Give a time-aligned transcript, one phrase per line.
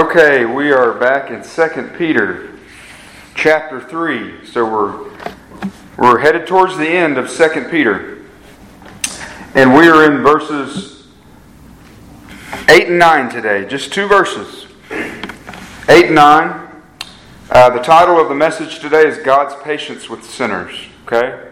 [0.00, 2.56] Okay, we are back in 2 Peter
[3.34, 4.46] chapter 3.
[4.46, 5.12] So we're
[5.98, 8.24] we're headed towards the end of 2 Peter.
[9.54, 11.06] And we are in verses
[12.66, 14.68] 8 and 9 today, just two verses.
[14.90, 16.70] 8 and 9.
[17.50, 20.74] Uh, the title of the message today is God's Patience with Sinners.
[21.06, 21.46] Okay?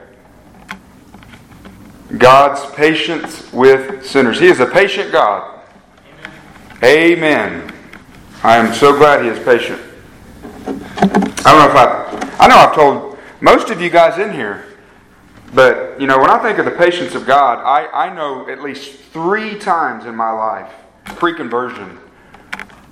[2.16, 4.40] God's patience with sinners.
[4.40, 5.60] He is a patient God.
[6.82, 7.74] Amen.
[8.44, 9.80] I am so glad He is patient.
[10.64, 14.64] I don't know if I, I know I've told most of you guys in here,
[15.54, 18.62] but you know when I think of the patience of God, I, I know at
[18.62, 20.72] least three times in my life,
[21.04, 21.98] pre-conversion,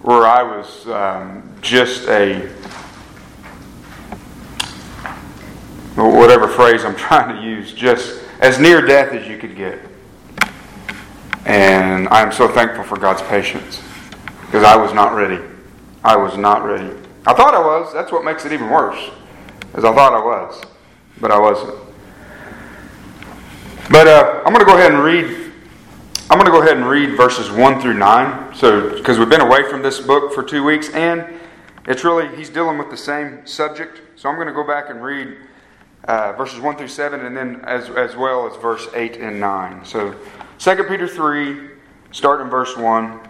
[0.03, 2.49] where I was um, just a
[5.95, 9.79] whatever phrase I'm trying to use, just as near death as you could get.
[11.45, 13.81] And I am so thankful for God's patience
[14.47, 15.43] because I was not ready.
[16.03, 16.97] I was not ready.
[17.27, 17.93] I thought I was.
[17.93, 19.11] That's what makes it even worse,
[19.75, 20.63] as I thought I was,
[21.21, 21.75] but I wasn't.
[23.91, 25.53] But uh, I'm going to go ahead and read.
[26.31, 28.55] I'm going to go ahead and read verses one through nine.
[28.55, 31.25] So, because we've been away from this book for two weeks, and
[31.87, 34.01] it's really he's dealing with the same subject.
[34.17, 35.37] So I'm going to go back and read
[36.05, 39.85] uh, verses 1 through 7, and then as, as well as verse 8 and 9.
[39.85, 40.15] So
[40.59, 41.71] 2 Peter 3,
[42.13, 43.21] starting in verse 1,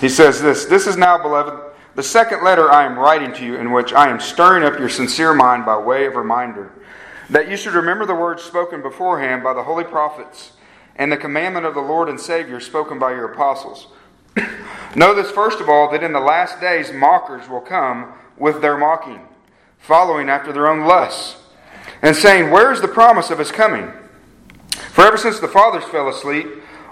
[0.00, 3.56] he says this This is now, beloved, the second letter I am writing to you,
[3.56, 6.72] in which I am stirring up your sincere mind by way of reminder,
[7.30, 10.52] that you should remember the words spoken beforehand by the holy prophets,
[10.96, 13.88] and the commandment of the Lord and Savior spoken by your apostles.
[14.96, 18.76] know this, first of all, that in the last days mockers will come with their
[18.76, 19.26] mocking,
[19.78, 21.36] following after their own lusts
[22.02, 23.92] and saying, Where is the promise of his coming?
[24.90, 26.46] For ever since the fathers fell asleep,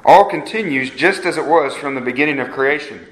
[0.07, 3.05] all continues just as it was from the beginning of creation.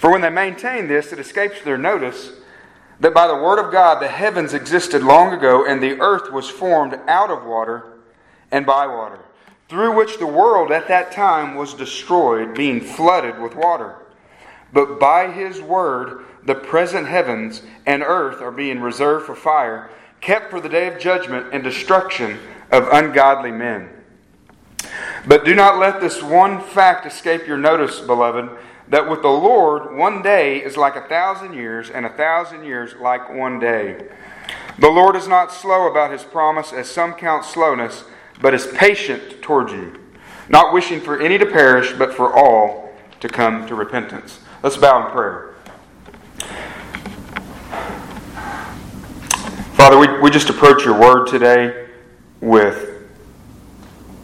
[0.00, 2.32] For when they maintain this, it escapes their notice
[3.00, 6.50] that by the word of God the heavens existed long ago, and the earth was
[6.50, 7.94] formed out of water
[8.52, 9.18] and by water,
[9.70, 13.96] through which the world at that time was destroyed, being flooded with water.
[14.72, 20.50] But by his word, the present heavens and earth are being reserved for fire kept
[20.50, 22.38] for the day of judgment and destruction
[22.70, 23.95] of ungodly men.
[25.26, 28.48] But do not let this one fact escape your notice, beloved,
[28.88, 32.94] that with the Lord one day is like a thousand years, and a thousand years
[33.00, 34.06] like one day.
[34.78, 38.04] The Lord is not slow about his promise, as some count slowness,
[38.40, 39.98] but is patient toward you,
[40.48, 44.38] not wishing for any to perish, but for all to come to repentance.
[44.62, 45.54] Let's bow in prayer.
[49.74, 51.88] Father, we, we just approach your word today
[52.40, 52.95] with,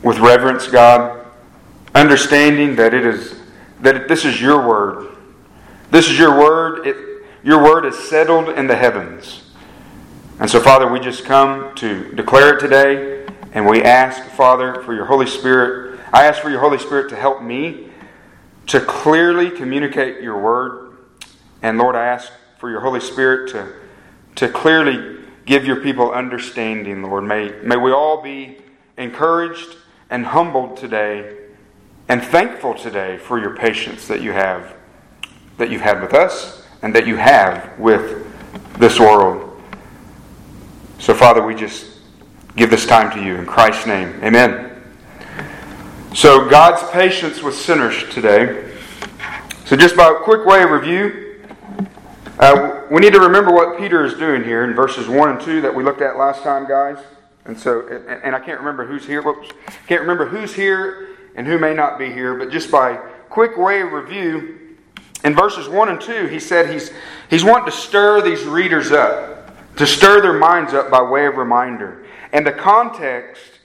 [0.02, 1.26] with reverence, God,
[1.94, 3.40] understanding that it is
[3.80, 5.16] that this is your word.
[5.90, 6.86] This is your word.
[6.86, 9.42] It, your word is settled in the heavens.
[10.38, 14.94] And so, Father, we just come to declare it today, and we ask, Father, for
[14.94, 16.00] your Holy Spirit.
[16.12, 17.88] I ask for your Holy Spirit to help me
[18.68, 20.96] to clearly communicate your word.
[21.62, 23.72] And Lord, I ask for your Holy Spirit to,
[24.36, 27.24] to clearly Give your people understanding, Lord.
[27.24, 28.58] May, may we all be
[28.96, 29.76] encouraged
[30.12, 31.38] and humbled today
[32.08, 34.74] and thankful today for your patience that you have,
[35.56, 38.26] that you've had with us and that you have with
[38.78, 39.58] this world.
[40.98, 41.98] So, Father, we just
[42.56, 44.20] give this time to you in Christ's name.
[44.22, 44.82] Amen.
[46.14, 48.70] So, God's patience with sinners today.
[49.64, 51.42] So, just by a quick way of review,
[52.38, 55.62] uh, we need to remember what Peter is doing here in verses 1 and 2
[55.62, 56.98] that we looked at last time, guys.
[57.44, 59.22] And so, and, and I can't remember who's here.
[59.22, 59.48] Whoops.
[59.86, 62.96] Can't remember who's here and who may not be here, but just by
[63.28, 64.58] quick way of review,
[65.24, 66.90] in verses 1 and 2, he said he's,
[67.30, 71.36] he's wanting to stir these readers up, to stir their minds up by way of
[71.36, 72.04] reminder.
[72.32, 73.60] And the context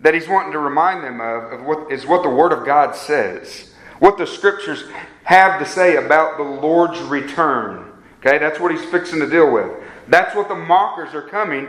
[0.00, 2.96] that he's wanting to remind them of, of what, is what the Word of God
[2.96, 4.84] says, what the Scriptures
[5.24, 7.92] have to say about the Lord's return.
[8.18, 9.70] Okay, that's what he's fixing to deal with.
[10.08, 11.68] That's what the mockers are coming.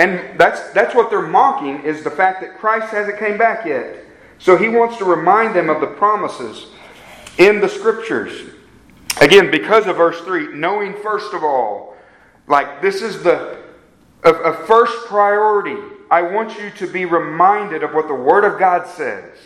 [0.00, 4.02] And that's, that's what they're mocking is the fact that Christ hasn't came back yet.
[4.38, 6.68] So he wants to remind them of the promises
[7.36, 8.54] in the scriptures.
[9.20, 11.98] Again, because of verse 3, knowing first of all,
[12.46, 13.58] like this is the
[14.22, 15.76] a, a first priority.
[16.10, 19.36] I want you to be reminded of what the Word of God says.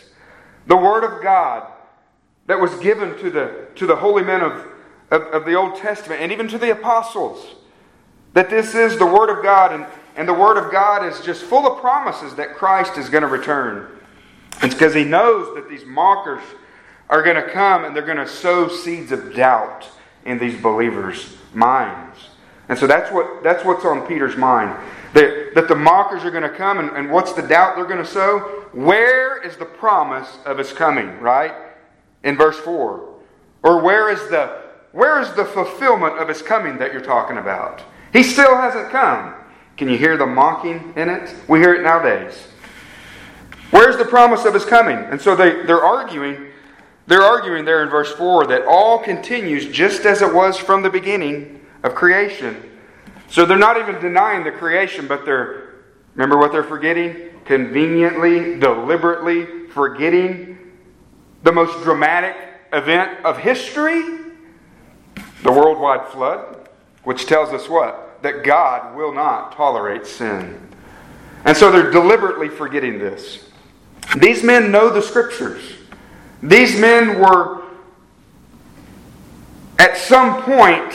[0.68, 1.66] The Word of God
[2.46, 4.64] that was given to the, to the holy men of,
[5.10, 7.56] of, of the Old Testament and even to the apostles
[8.34, 11.42] that this is the Word of God, and, and the Word of God is just
[11.42, 13.88] full of promises that Christ is going to return.
[14.62, 16.42] It's because He knows that these mockers
[17.10, 19.86] are going to come and they're going to sow seeds of doubt
[20.24, 22.28] in these believers' minds.
[22.68, 24.76] And so that's what that's what's on Peter's mind.
[25.12, 28.04] That, that the mockers are going to come, and, and what's the doubt they're going
[28.04, 28.40] to sow?
[28.72, 31.52] Where is the promise of his coming, right?
[32.24, 33.14] In verse 4.
[33.62, 34.62] Or where is the
[34.92, 37.82] where is the fulfillment of his coming that you're talking about?
[38.12, 39.34] He still hasn't come.
[39.76, 41.34] Can you hear the mocking in it?
[41.48, 42.48] We hear it nowadays.
[43.70, 44.96] Where's the promise of his coming?
[44.96, 46.46] And so they, they're arguing,
[47.06, 50.90] they're arguing there in verse 4 that all continues just as it was from the
[50.90, 52.70] beginning of creation.
[53.28, 55.74] So they're not even denying the creation, but they're,
[56.14, 57.30] remember what they're forgetting?
[57.44, 60.58] Conveniently, deliberately forgetting
[61.42, 62.36] the most dramatic
[62.72, 64.24] event of history
[65.44, 66.68] the worldwide flood,
[67.04, 68.03] which tells us what?
[68.24, 70.58] That God will not tolerate sin.
[71.44, 73.50] And so they're deliberately forgetting this.
[74.16, 75.62] These men know the scriptures.
[76.42, 77.64] These men were,
[79.78, 80.94] at some point,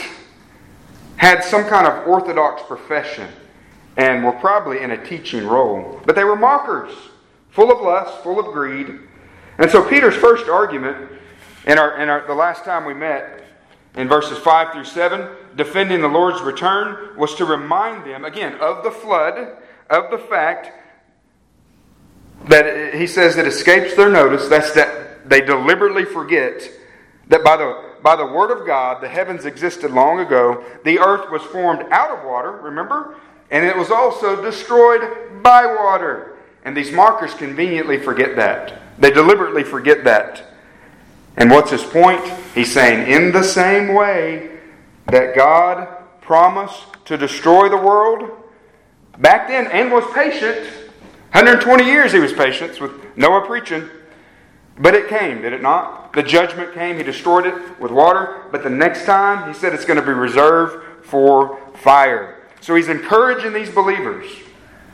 [1.18, 3.28] had some kind of orthodox profession
[3.96, 6.02] and were probably in a teaching role.
[6.08, 6.92] But they were mockers,
[7.52, 8.98] full of lust, full of greed.
[9.60, 10.98] And so Peter's first argument,
[11.68, 13.44] in, our, in our, the last time we met,
[13.94, 15.30] in verses 5 through 7,
[15.60, 19.58] defending the Lord's return, was to remind them, again, of the flood,
[19.90, 20.72] of the fact
[22.48, 24.48] that he says it escapes their notice.
[24.48, 26.68] That's that they deliberately forget
[27.28, 30.64] that by the, by the word of God, the heavens existed long ago.
[30.86, 33.18] The earth was formed out of water, remember?
[33.52, 36.38] And it was also destroyed by water.
[36.64, 38.82] And these markers conveniently forget that.
[38.98, 40.46] They deliberately forget that.
[41.38, 42.22] And what's his point?
[42.56, 44.49] He's saying, in the same way
[45.12, 45.88] that God
[46.22, 48.30] promised to destroy the world
[49.18, 50.66] back then and was patient,
[51.32, 53.90] 120 years he was patient with Noah preaching,
[54.78, 56.14] but it came, did it not?
[56.14, 59.86] The judgment came, he destroyed it with water, but the next time he said it's
[59.86, 62.48] going to be reserved for fire.
[62.62, 64.26] So he's encouraging these believers.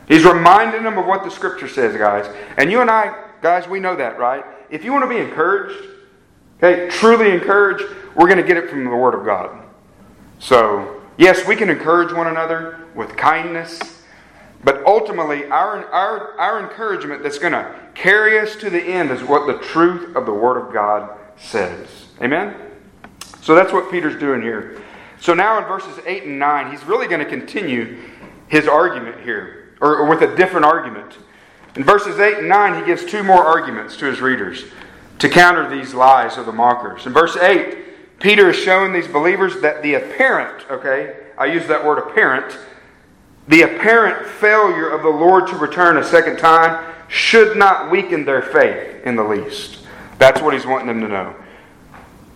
[0.08, 2.32] He's reminding them of what the scripture says, guys.
[2.56, 4.44] And you and I, guys, we know that, right?
[4.70, 5.82] If you want to be encouraged,
[6.62, 7.84] Okay, truly encouraged,
[8.14, 9.62] we're going to get it from the Word of God.
[10.38, 14.02] So, yes, we can encourage one another with kindness,
[14.64, 19.22] but ultimately, our, our, our encouragement that's going to carry us to the end is
[19.22, 22.06] what the truth of the Word of God says.
[22.20, 22.54] Amen?
[23.42, 24.82] So that's what Peter's doing here.
[25.20, 27.98] So now in verses 8 and 9, he's really going to continue
[28.48, 31.16] his argument here, or, or with a different argument.
[31.74, 34.64] In verses 8 and 9, he gives two more arguments to his readers
[35.18, 37.06] to counter these lies of the mockers.
[37.06, 37.78] In verse 8,
[38.20, 42.58] Peter is showing these believers that the apparent, okay, I use that word apparent,
[43.48, 48.42] the apparent failure of the Lord to return a second time should not weaken their
[48.42, 49.80] faith in the least.
[50.18, 51.34] That's what he's wanting them to know.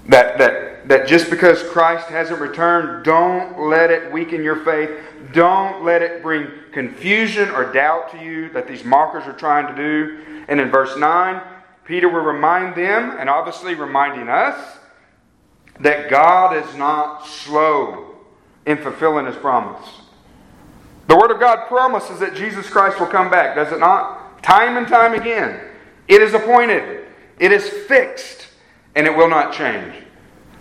[0.09, 4.91] That, that, that just because Christ hasn't returned, don't let it weaken your faith.
[5.33, 9.75] Don't let it bring confusion or doubt to you that these mockers are trying to
[9.75, 10.45] do.
[10.49, 11.41] And in verse 9,
[11.85, 14.79] Peter will remind them, and obviously reminding us,
[15.81, 18.17] that God is not slow
[18.67, 19.89] in fulfilling his promise.
[21.09, 24.43] The Word of God promises that Jesus Christ will come back, does it not?
[24.43, 25.61] Time and time again.
[26.07, 27.07] It is appointed,
[27.39, 28.49] it is fixed,
[28.95, 29.95] and it will not change.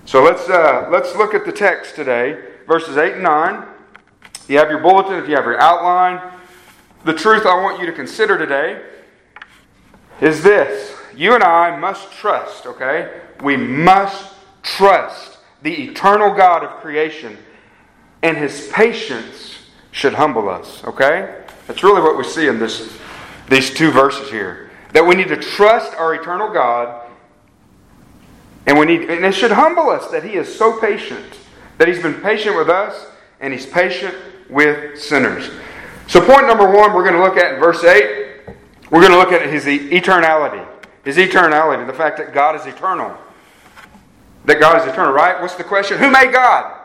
[0.06, 3.68] So let's, uh, let's look at the text today, verses 8 and 9.
[4.36, 6.34] If you have your bulletin, if you have your outline,
[7.06, 8.82] the truth I want you to consider today
[10.22, 13.22] is this you and I must trust, okay?
[13.44, 17.38] We must trust the eternal God of creation,
[18.22, 19.60] and his patience
[19.92, 21.44] should humble us, okay?
[21.68, 22.98] That's really what we see in this,
[23.50, 24.72] these two verses here.
[24.94, 27.08] That we need to trust our eternal God,
[28.66, 31.26] and we need and it should humble us that he is so patient,
[31.78, 33.08] that he's been patient with us,
[33.40, 34.16] and he's patient
[34.50, 35.50] with sinners.
[36.08, 38.42] So, point number one, we're going to look at in verse 8,
[38.90, 40.68] we're going to look at his eternality.
[41.04, 43.16] His eternality, the fact that God is eternal.
[44.50, 45.40] That God is eternal, right?
[45.40, 46.00] What's the question?
[46.00, 46.76] Who made God?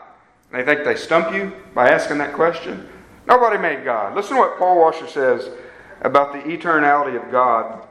[0.51, 2.87] They think they stump you by asking that question.
[3.25, 4.15] Nobody made God.
[4.15, 5.49] Listen to what Paul Washer says
[6.01, 7.81] about the eternality of God.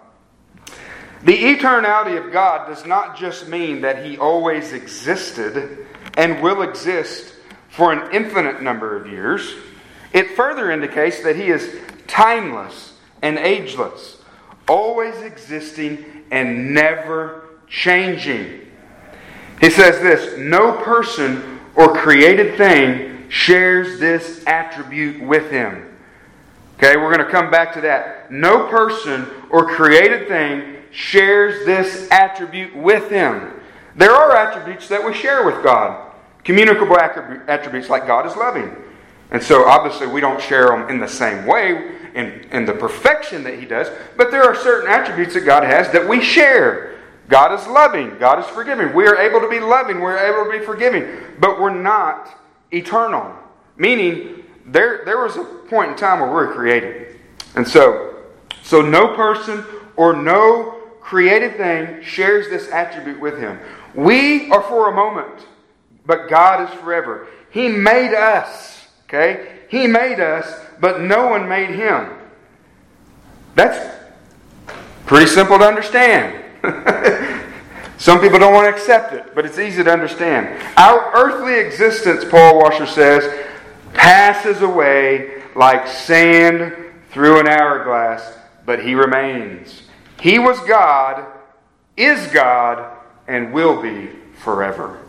[1.25, 7.35] The eternality of God does not just mean that He always existed and will exist
[7.69, 9.57] for an infinite number of years.
[10.12, 14.19] It further indicates that He is timeless and ageless,
[14.69, 18.63] always existing and never changing.
[19.61, 25.96] He says this no person or created thing shares this attribute with him.
[26.76, 28.30] Okay, we're going to come back to that.
[28.30, 33.52] No person or created thing shares this attribute with him.
[33.96, 36.12] There are attributes that we share with God.
[36.42, 38.70] communicable attributes like God is loving.
[39.30, 43.42] And so obviously we don't share them in the same way in, in the perfection
[43.44, 46.93] that He does, but there are certain attributes that God has that we share.
[47.28, 48.93] God is loving, God is forgiving.
[48.93, 51.07] We are able to be loving, we're able to be forgiving,
[51.38, 52.38] but we're not
[52.71, 53.35] eternal.
[53.76, 57.19] Meaning, there, there was a point in time where we were created.
[57.54, 58.16] And so,
[58.62, 59.64] so no person
[59.97, 63.59] or no created thing shares this attribute with him.
[63.95, 65.47] We are for a moment,
[66.07, 67.28] but God is forever.
[67.50, 69.61] He made us, okay?
[69.69, 72.11] He made us, but no one made him.
[73.54, 73.97] That's
[75.07, 76.43] pretty simple to understand.
[77.99, 80.61] Some people don't want to accept it, but it's easy to understand.
[80.76, 83.47] Our earthly existence, Paul Washer says,
[83.92, 86.75] passes away like sand
[87.11, 89.83] through an hourglass, but he remains.
[90.21, 91.25] He was God,
[91.97, 95.00] is God, and will be forever.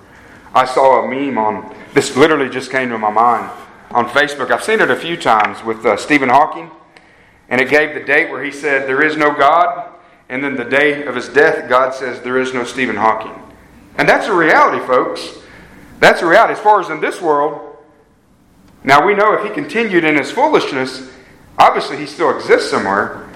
[0.53, 3.51] I saw a meme on this, literally just came to my mind
[3.91, 4.51] on Facebook.
[4.51, 6.69] I've seen it a few times with uh, Stephen Hawking,
[7.49, 9.94] and it gave the date where he said, There is no God,
[10.29, 13.41] and then the day of his death, God says, There is no Stephen Hawking.
[13.97, 15.37] And that's a reality, folks.
[15.99, 16.53] That's a reality.
[16.53, 17.77] As far as in this world,
[18.83, 21.11] now we know if he continued in his foolishness,
[21.57, 23.27] obviously he still exists somewhere,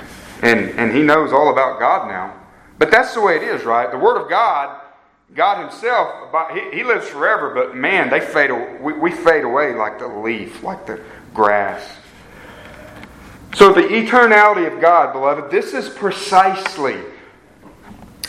[0.41, 2.35] and, and he knows all about God now.
[2.77, 3.91] But that's the way it is, right?
[3.91, 4.81] The Word of God,
[5.35, 9.99] God Himself, he, he lives forever, but man, they fade, we, we fade away like
[9.99, 11.01] the leaf, like the
[11.33, 11.97] grass.
[13.55, 16.97] So, the eternality of God, beloved, this is precisely,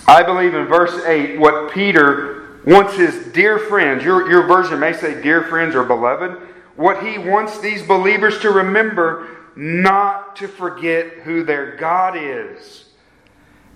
[0.08, 4.92] I believe in verse 8, what Peter wants his dear friends, your, your version may
[4.92, 6.40] say dear friends or beloved,
[6.76, 12.86] what he wants these believers to remember not to forget who their God is.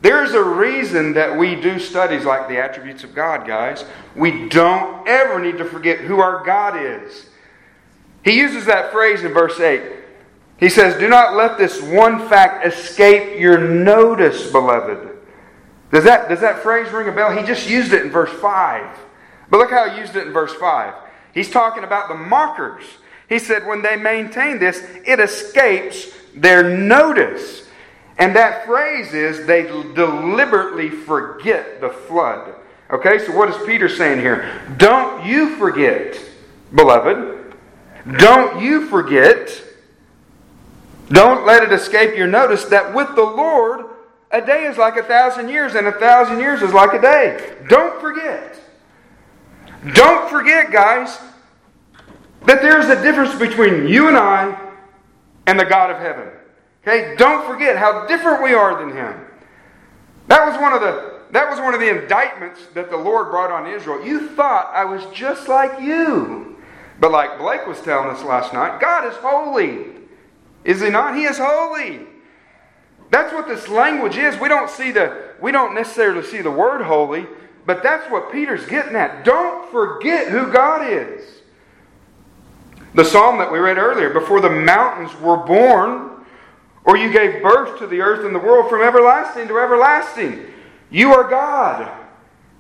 [0.01, 3.85] There's a reason that we do studies like the attributes of God, guys.
[4.15, 7.27] We don't ever need to forget who our God is.
[8.23, 9.83] He uses that phrase in verse 8.
[10.65, 15.11] He says, Do not let this one fact escape your notice, beloved.
[15.93, 17.37] Does that, does that phrase ring a bell?
[17.37, 18.99] He just used it in verse 5.
[19.51, 20.95] But look how he used it in verse 5.
[21.35, 22.83] He's talking about the mockers.
[23.29, 27.69] He said, when they maintain this, it escapes their notice.
[28.17, 32.55] And that phrase is they deliberately forget the flood.
[32.91, 34.63] Okay, so what is Peter saying here?
[34.79, 36.19] Don't you forget,
[36.75, 37.55] beloved.
[38.17, 39.63] Don't you forget
[41.09, 43.87] don't let it escape your notice that with the Lord,
[44.31, 47.57] a day is like a thousand years, and a thousand years is like a day.
[47.69, 48.59] Don't forget.
[49.93, 51.19] Don't forget, guys,
[52.47, 54.59] that there's a difference between you and I
[55.47, 56.29] and the God of heaven.
[56.83, 57.15] Okay?
[57.17, 59.15] Don't forget how different we are than Him.
[60.29, 63.51] That was one of the that was one of the indictments that the Lord brought
[63.51, 64.05] on Israel.
[64.07, 66.57] You thought I was just like you.
[67.01, 69.87] But like Blake was telling us last night, God is holy.
[70.65, 71.17] Is he not?
[71.17, 72.07] He is holy.
[73.11, 74.39] That's what this language is.
[74.41, 77.27] We don't see the we don't necessarily see the word holy,
[77.67, 79.25] but that's what Peter's getting at.
[79.25, 81.23] Don't forget who God is.
[82.95, 86.25] The psalm that we read earlier, before the mountains were born,
[86.85, 90.47] or you gave birth to the earth and the world from everlasting to everlasting.
[90.91, 91.91] You are God.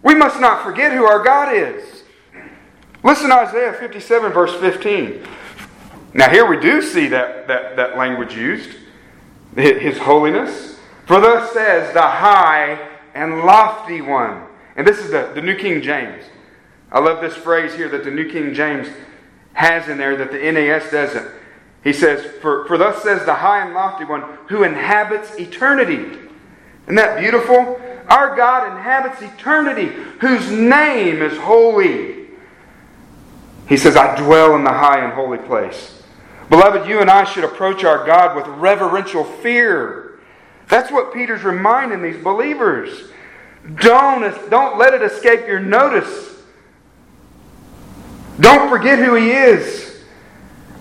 [0.03, 2.03] We must not forget who our God is.
[3.03, 5.27] Listen to Isaiah 57, verse 15.
[6.15, 8.71] Now, here we do see that, that, that language used
[9.57, 10.79] His holiness.
[11.07, 12.79] For thus says the high
[13.15, 14.45] and lofty one.
[14.77, 16.25] And this is the, the New King James.
[16.91, 18.89] I love this phrase here that the New King James
[19.53, 21.29] has in there that the NAS doesn't.
[21.83, 26.19] He says, For, for thus says the high and lofty one who inhabits eternity.
[26.85, 27.81] Isn't that beautiful?
[28.09, 29.87] Our God inhabits eternity,
[30.21, 32.29] whose name is holy.
[33.69, 36.03] He says, I dwell in the high and holy place.
[36.51, 40.21] Beloved, you and I should approach our God with reverential fear.
[40.69, 43.11] That's what Peter's reminding these believers.
[43.77, 46.43] Don't, don't let it escape your notice.
[48.41, 50.03] Don't forget who He is.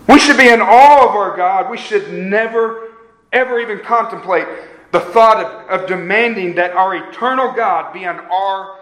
[0.07, 1.71] We should be in awe of our God.
[1.71, 2.91] We should never,
[3.31, 4.47] ever even contemplate
[4.91, 8.79] the thought of, of demanding that our eternal God be on our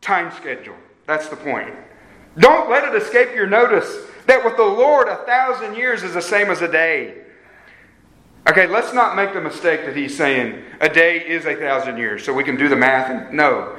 [0.00, 0.76] time schedule.
[1.06, 1.74] That's the point.
[2.38, 6.22] Don't let it escape your notice that with the Lord, a thousand years is the
[6.22, 7.22] same as a day.
[8.46, 12.24] Okay, let's not make the mistake that he's saying a day is a thousand years,
[12.24, 13.10] so we can do the math.
[13.10, 13.76] And, no.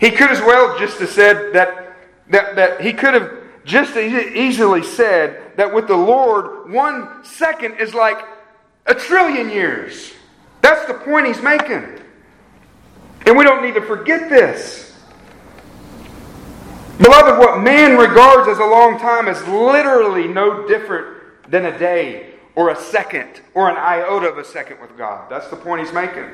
[0.00, 1.96] He could as well just have said that,
[2.28, 3.32] that, that he could have
[3.64, 8.18] just easily said that with the Lord, one second is like
[8.86, 10.12] a trillion years.
[10.60, 12.00] That's the point he's making.
[13.26, 14.83] And we don't need to forget this.
[16.98, 22.34] Beloved, what man regards as a long time is literally no different than a day
[22.54, 25.28] or a second or an iota of a second with God.
[25.28, 26.30] That's the point he's making.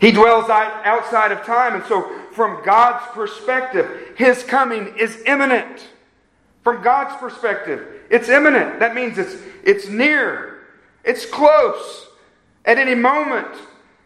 [0.00, 5.86] He dwells outside of time, and so from God's perspective, his coming is imminent.
[6.64, 8.80] From God's perspective, it's imminent.
[8.80, 10.58] That means it's, it's near,
[11.04, 12.08] it's close
[12.64, 13.46] at any moment.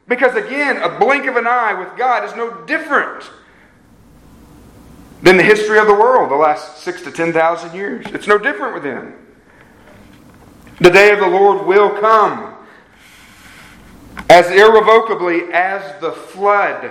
[0.07, 3.31] Because again, a blink of an eye with God is no different
[5.23, 8.07] than the history of the world the last six to ten thousand years.
[8.09, 9.15] It's no different with Him.
[10.81, 12.55] The day of the Lord will come
[14.31, 16.91] as irrevocably as the flood,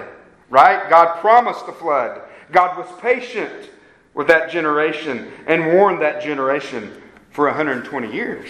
[0.49, 0.89] right?
[0.89, 2.21] God promised the flood.
[2.51, 3.71] God was patient
[4.13, 6.91] with that generation and warned that generation
[7.31, 8.47] for 120 years.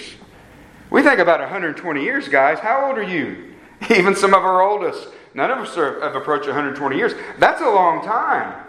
[0.89, 2.59] We think about 120 years, guys.
[2.59, 3.53] How old are you?
[3.89, 5.09] Even some of our oldest.
[5.35, 7.13] None of us have approached 120 years.
[7.37, 8.65] That's a long time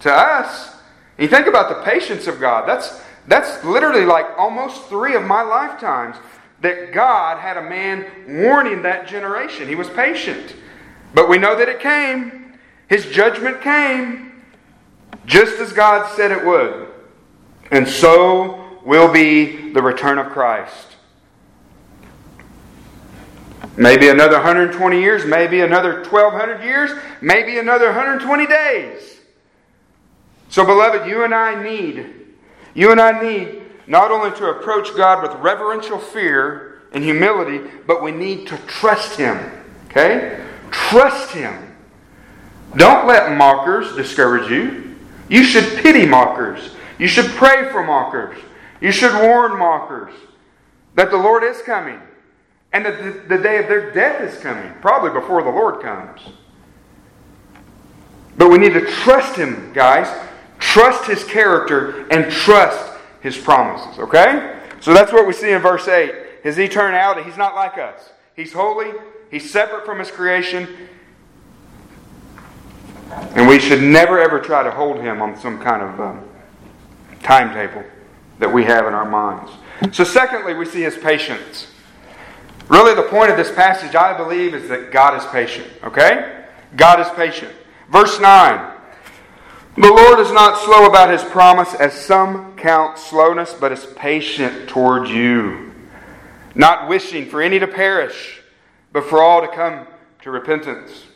[0.00, 0.74] to us.
[1.18, 2.68] You think about the patience of God.
[2.68, 6.16] That's, that's literally like almost three of my lifetimes
[6.60, 9.68] that God had a man warning that generation.
[9.68, 10.56] He was patient.
[11.12, 12.58] But we know that it came.
[12.88, 14.42] His judgment came
[15.26, 16.88] just as God said it would.
[17.70, 20.96] And so will be the return of Christ.
[23.76, 29.13] Maybe another 120 years, maybe another 1200 years, maybe another 120 days.
[30.54, 32.06] So, beloved, you and I need,
[32.74, 38.04] you and I need not only to approach God with reverential fear and humility, but
[38.04, 39.36] we need to trust Him.
[39.86, 40.46] Okay?
[40.70, 41.74] Trust Him.
[42.76, 44.94] Don't let mockers discourage you.
[45.28, 46.76] You should pity mockers.
[47.00, 48.38] You should pray for mockers.
[48.80, 50.14] You should warn mockers
[50.94, 51.98] that the Lord is coming
[52.72, 56.20] and that the, day of their death is coming, probably before the Lord comes.
[58.38, 60.06] But we need to trust Him, guys.
[60.64, 63.98] Trust his character and trust his promises.
[63.98, 64.58] Okay?
[64.80, 66.12] So that's what we see in verse 8.
[66.42, 67.22] His eternality.
[67.22, 68.10] He's not like us.
[68.34, 68.90] He's holy.
[69.30, 70.88] He's separate from his creation.
[73.36, 76.28] And we should never ever try to hold him on some kind of um,
[77.22, 77.84] timetable
[78.38, 79.52] that we have in our minds.
[79.92, 81.68] So, secondly, we see his patience.
[82.68, 85.68] Really, the point of this passage, I believe, is that God is patient.
[85.84, 86.46] Okay?
[86.74, 87.52] God is patient.
[87.90, 88.73] Verse 9.
[89.76, 94.68] The Lord is not slow about his promise, as some count slowness, but is patient
[94.68, 95.72] toward you,
[96.54, 98.40] not wishing for any to perish,
[98.92, 99.86] but for all to come
[100.22, 101.06] to repentance.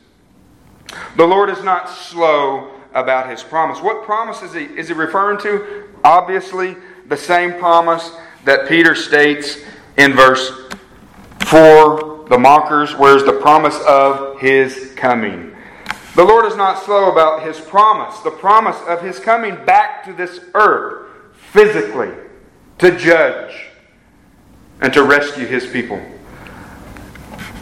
[1.16, 3.80] The Lord is not slow about his promise.
[3.80, 5.88] What promise is he, is he referring to?
[6.02, 8.10] Obviously, the same promise
[8.44, 9.58] that Peter states
[9.96, 10.50] in verse
[11.46, 15.47] 4 the mockers, where's the promise of his coming.
[16.18, 20.12] The Lord is not slow about his promise, the promise of his coming back to
[20.12, 21.06] this earth
[21.52, 22.10] physically
[22.78, 23.68] to judge
[24.80, 26.02] and to rescue his people.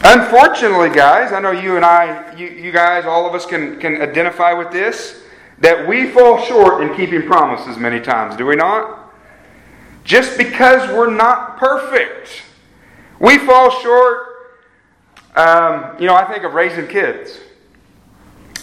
[0.03, 4.01] Unfortunately, guys, I know you and I, you, you guys, all of us can, can
[4.01, 5.21] identify with this,
[5.59, 9.13] that we fall short in keeping promises many times, do we not?
[10.03, 12.41] Just because we're not perfect.
[13.19, 14.55] We fall short.
[15.35, 17.41] Um, you know, I think of raising kids.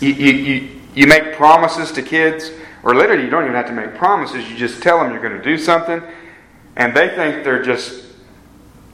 [0.01, 2.51] You, you, you, you make promises to kids,
[2.83, 4.49] or literally, you don't even have to make promises.
[4.49, 6.03] You just tell them you're going to do something,
[6.77, 8.05] and they think they're just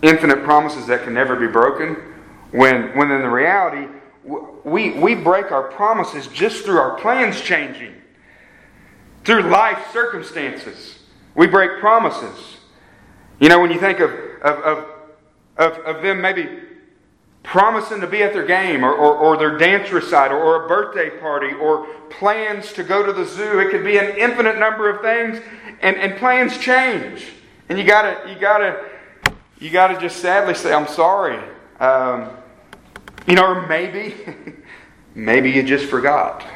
[0.03, 1.97] infinite promises that can never be broken.
[2.53, 3.87] When, when in the reality,
[4.65, 7.95] we, we break our promises just through our plans changing,
[9.25, 10.99] through life circumstances.
[11.35, 12.57] We break promises.
[13.39, 14.11] You know, when you think of,
[14.43, 14.87] of, of,
[15.57, 16.49] of, of them maybe
[17.42, 21.11] promising to be at their game or, or, or their dance recital or a birthday
[21.18, 23.59] party or plans to go to the zoo.
[23.61, 25.42] It could be an infinite number of things,
[25.81, 27.26] and, and plans change.
[27.68, 28.85] And you gotta, you gotta,
[29.59, 31.38] you gotta just sadly say, I'm sorry.
[31.79, 32.31] Um,
[33.26, 34.14] you know, or maybe,
[35.14, 36.46] maybe you just forgot.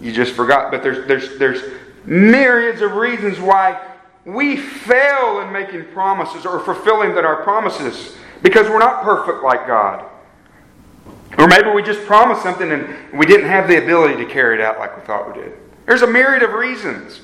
[0.00, 0.70] You just forgot.
[0.70, 1.62] But there's, there's, there's
[2.04, 3.80] myriads of reasons why
[4.24, 9.66] we fail in making promises or fulfilling that our promises because we're not perfect like
[9.66, 10.04] God.
[11.38, 14.60] Or maybe we just promised something and we didn't have the ability to carry it
[14.60, 15.54] out like we thought we did.
[15.86, 17.22] There's a myriad of reasons.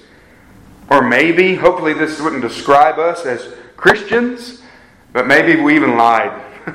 [0.88, 4.62] Or maybe, hopefully, this wouldn't describe us as Christians,
[5.12, 6.32] but maybe we even lied.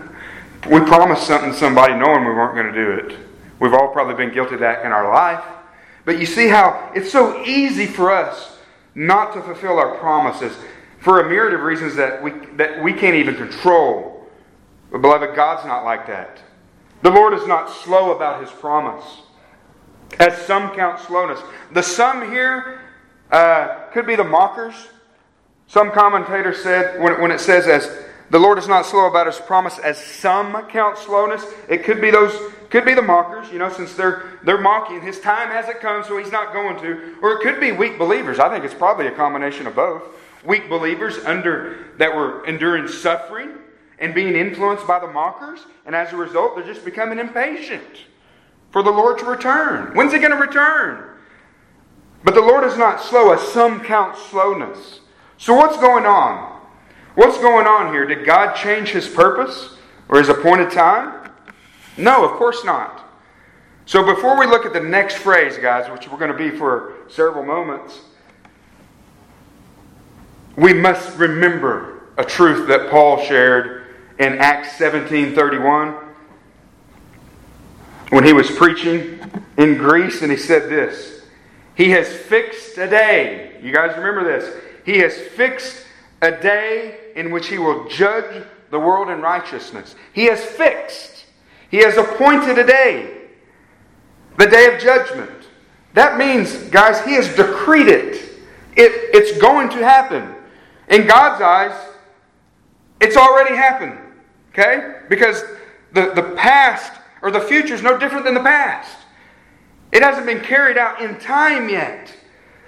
[0.72, 3.18] we promised something to somebody knowing we weren't going to do it.
[3.60, 5.44] We've all probably been guilty of that in our life.
[6.06, 8.60] But you see how it's so easy for us
[8.94, 10.56] not to fulfill our promises
[11.00, 14.15] for a myriad of reasons that we, that we can't even control.
[14.96, 16.40] But, beloved, God's not like that.
[17.02, 19.04] The Lord is not slow about his promise.
[20.22, 21.38] as some count slowness.
[21.74, 22.80] The some here
[23.30, 24.74] uh, could be the mockers.
[25.68, 27.92] Some commentators said, when, when it says, as
[28.30, 32.10] the Lord is not slow about his promise, as some count slowness, it could be
[32.10, 35.02] those, could be the mockers, you know, since they're, they're mocking.
[35.02, 37.18] His time hasn't come, so he's not going to.
[37.22, 38.40] Or it could be weak believers.
[38.40, 40.04] I think it's probably a combination of both.
[40.46, 43.58] Weak believers under, that were enduring suffering
[44.00, 48.06] and being influenced by the mockers, and as a result, they're just becoming impatient
[48.72, 49.96] for the Lord to return.
[49.96, 51.10] When's he going to return?
[52.24, 55.00] But the Lord is not slow, as some count slowness.
[55.38, 56.60] So, what's going on?
[57.14, 58.06] What's going on here?
[58.06, 59.78] Did God change his purpose
[60.10, 61.32] or his appointed time?
[61.98, 63.06] No, of course not.
[63.86, 66.96] So, before we look at the next phrase, guys, which we're going to be for
[67.08, 68.02] several moments,
[70.58, 73.75] we must remember a truth that Paul shared
[74.20, 75.96] in Acts 17:31
[78.10, 79.20] when he was preaching
[79.58, 81.24] in Greece, and he said this
[81.76, 83.60] He has fixed a day.
[83.62, 84.54] You guys remember this?
[84.86, 85.86] He has fixed
[86.22, 89.96] a day in which he will judge the world in righteousness.
[90.14, 91.26] He has fixed,
[91.70, 93.18] he has appointed a day,
[94.38, 95.32] the day of judgment.
[95.94, 98.16] That means, guys, he has decreed it.
[98.76, 100.36] it it's going to happen.
[100.90, 101.90] In God's eyes,
[103.00, 103.98] it's already happened.
[104.58, 105.02] Okay?
[105.10, 105.44] Because
[105.92, 108.96] the, the past or the future is no different than the past.
[109.92, 112.14] It hasn't been carried out in time yet,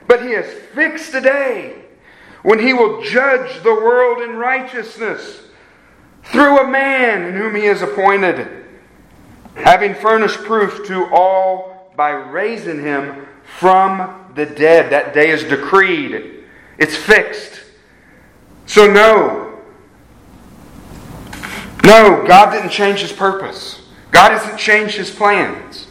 [0.05, 1.75] but He has fixed a day
[2.43, 5.43] when He will judge the world in righteousness
[6.25, 8.65] through a man in whom He has appointed,
[9.55, 13.25] having furnished proof to all by raising Him
[13.59, 14.91] from the dead.
[14.91, 16.43] That day is decreed,
[16.77, 17.61] it's fixed.
[18.65, 19.46] So, no.
[21.87, 23.87] No, God didn't change His purpose.
[24.11, 25.87] God hasn't changed his plans.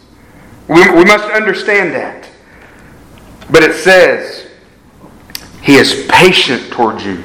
[0.69, 2.29] We, we must understand that.
[3.51, 4.49] But it says,
[5.63, 7.23] He is patient towards you.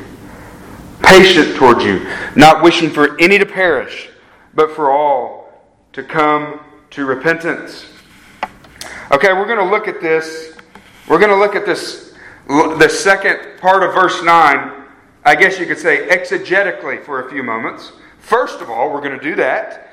[1.02, 4.10] Patient towards you, not wishing for any to perish,
[4.54, 5.52] but for all
[5.94, 6.60] to come
[6.92, 7.86] to repentance.
[9.12, 10.56] Okay, we're going to look at this.
[11.10, 12.14] We're going to look at this,
[12.48, 14.86] the second part of verse 9,
[15.26, 17.92] I guess you could say exegetically for a few moments.
[18.22, 19.90] First of all, we're going to do that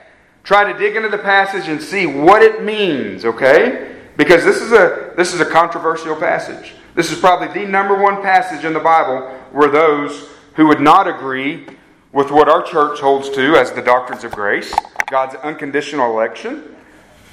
[0.49, 3.97] try to dig into the passage and see what it means, okay?
[4.17, 6.73] Because this is a this is a controversial passage.
[6.95, 11.07] This is probably the number one passage in the Bible where those who would not
[11.07, 11.67] agree
[12.13, 14.75] with what our church holds to as the doctrines of grace,
[15.11, 16.75] God's unconditional election,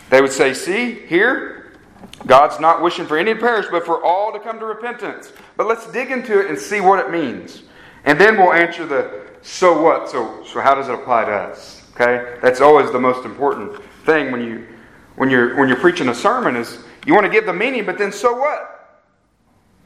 [0.10, 1.72] they would say, see, here,
[2.28, 5.32] God's not wishing for any to perish, but for all to come to repentance.
[5.56, 7.64] But let's dig into it and see what it means.
[8.04, 10.10] And then we'll answer the so what?
[10.10, 11.84] So, so how does it apply to us?
[11.94, 12.40] Okay?
[12.42, 14.68] That's always the most important thing when you
[15.16, 17.98] when you're when you're preaching a sermon is you want to give the meaning, but
[17.98, 19.04] then so what?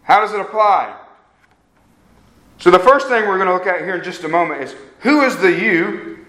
[0.04, 0.96] How does it apply?
[2.58, 4.76] So the first thing we're going to look at here in just a moment is
[5.02, 6.26] who is the you?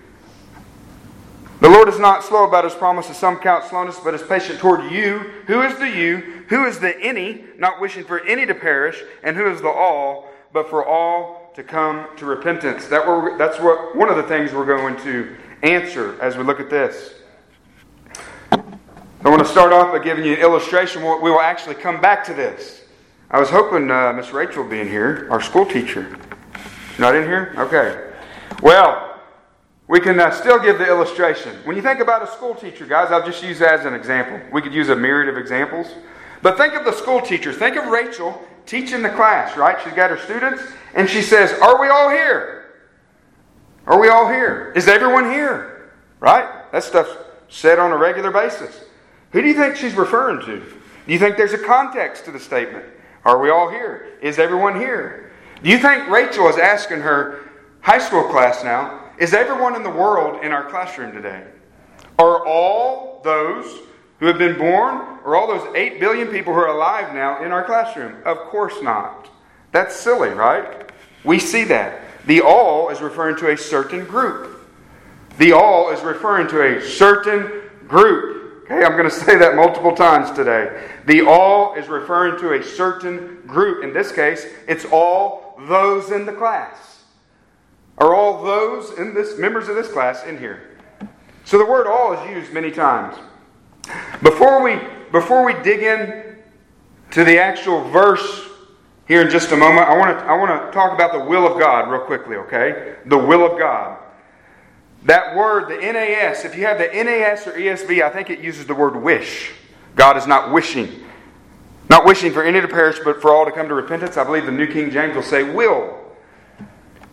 [1.61, 4.59] The Lord is not slow about his promise, as some count slowness, but is patient
[4.59, 5.19] toward you.
[5.47, 6.45] Who is the you?
[6.49, 9.03] Who is the any, not wishing for any to perish?
[9.23, 12.87] And who is the all, but for all to come to repentance?
[12.87, 16.71] That that's what one of the things we're going to answer as we look at
[16.71, 17.15] this.
[18.53, 21.03] I want to start off by giving you an illustration.
[21.03, 22.85] We will actually come back to this.
[23.31, 26.17] I was hoping uh, Miss Rachel would be in here, our school teacher.
[26.99, 27.55] Not in here?
[27.57, 28.11] Okay.
[28.63, 29.21] Well,
[29.89, 31.57] we can uh, still give the illustration.
[31.65, 34.41] When you think about a school teacher, guys, I'll just use that as an example.
[34.53, 35.93] We could use a myriad of examples.
[36.43, 37.53] But think of the school teacher.
[37.53, 39.77] Think of Rachel teaching the class, right?
[39.83, 40.63] She's got her students,
[40.95, 42.77] and she says, Are we all here?
[43.85, 44.73] Are we all here?
[44.77, 45.91] Is everyone here?
[46.21, 46.71] Right?
[46.71, 47.11] That stuff's
[47.49, 48.85] said on a regular basis.
[49.33, 50.61] Who do you think she's referring to?
[50.61, 52.85] Do you think there's a context to the statement?
[53.25, 54.19] Are we all here?
[54.23, 55.33] Is everyone here?
[55.65, 59.91] Do you think Rachel is asking her high school class now, is everyone in the
[59.91, 61.45] world in our classroom today?
[62.21, 63.81] Are all those
[64.21, 67.51] who have been born, or all those 8 billion people who are alive now in
[67.53, 68.17] our classroom?
[68.25, 69.31] Of course not.
[69.73, 70.91] That's silly, right?
[71.25, 72.03] We see that.
[72.27, 74.69] The all is referring to a certain group.
[75.39, 78.65] The all is referring to a certain group.
[78.65, 80.89] Okay, I'm going to say that multiple times today.
[81.07, 83.83] The all is referring to a certain group.
[83.83, 87.05] In this case, it's all those in the class.
[87.97, 90.79] Are all those in this members of this class in here?
[91.45, 93.17] So the word all is used many times.
[94.23, 94.79] Before we
[95.13, 96.37] before we dig in
[97.13, 98.49] to the actual verse
[99.09, 101.47] here in just a moment, I want to I want to talk about the will
[101.47, 102.97] of God real quickly, okay?
[103.07, 103.99] The will of God.
[105.05, 108.67] That word, the NAS, if you have the NAS or ESV, I think it uses
[108.67, 109.53] the word wish.
[109.97, 111.05] God is not wishing.
[111.89, 114.17] Not wishing for any to perish, but for all to come to repentance.
[114.17, 115.99] I believe the New King James will say will.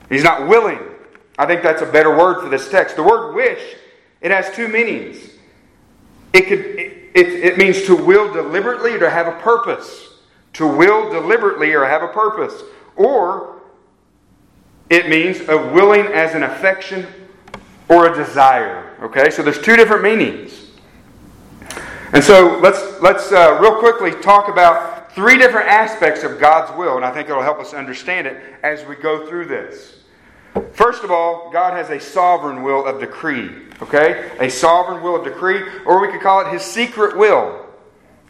[0.10, 0.80] He's not willing.
[1.40, 2.96] I think that's a better word for this text.
[2.96, 3.76] The word wish,
[4.22, 5.18] it has two meanings.
[6.38, 10.20] It could it, it, means to will deliberately or to have a purpose.
[10.54, 12.62] To will deliberately or have a purpose.
[12.96, 13.60] Or
[14.92, 17.08] it means a willing as an affection
[17.90, 18.96] or a desire.
[19.02, 20.68] Okay, so there's two different meanings.
[22.14, 26.98] And so let's let's uh, real quickly talk about three different aspects of God's will,
[26.98, 30.04] and I think it'll help us understand it as we go through this.
[30.74, 33.67] First of all, God has a sovereign will of decree.
[33.82, 37.66] Okay, a sovereign will of decree, or we could call it His secret will.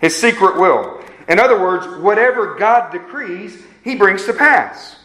[0.02, 1.02] His secret will.
[1.30, 4.98] In other words, whatever God decrees, He brings to pass.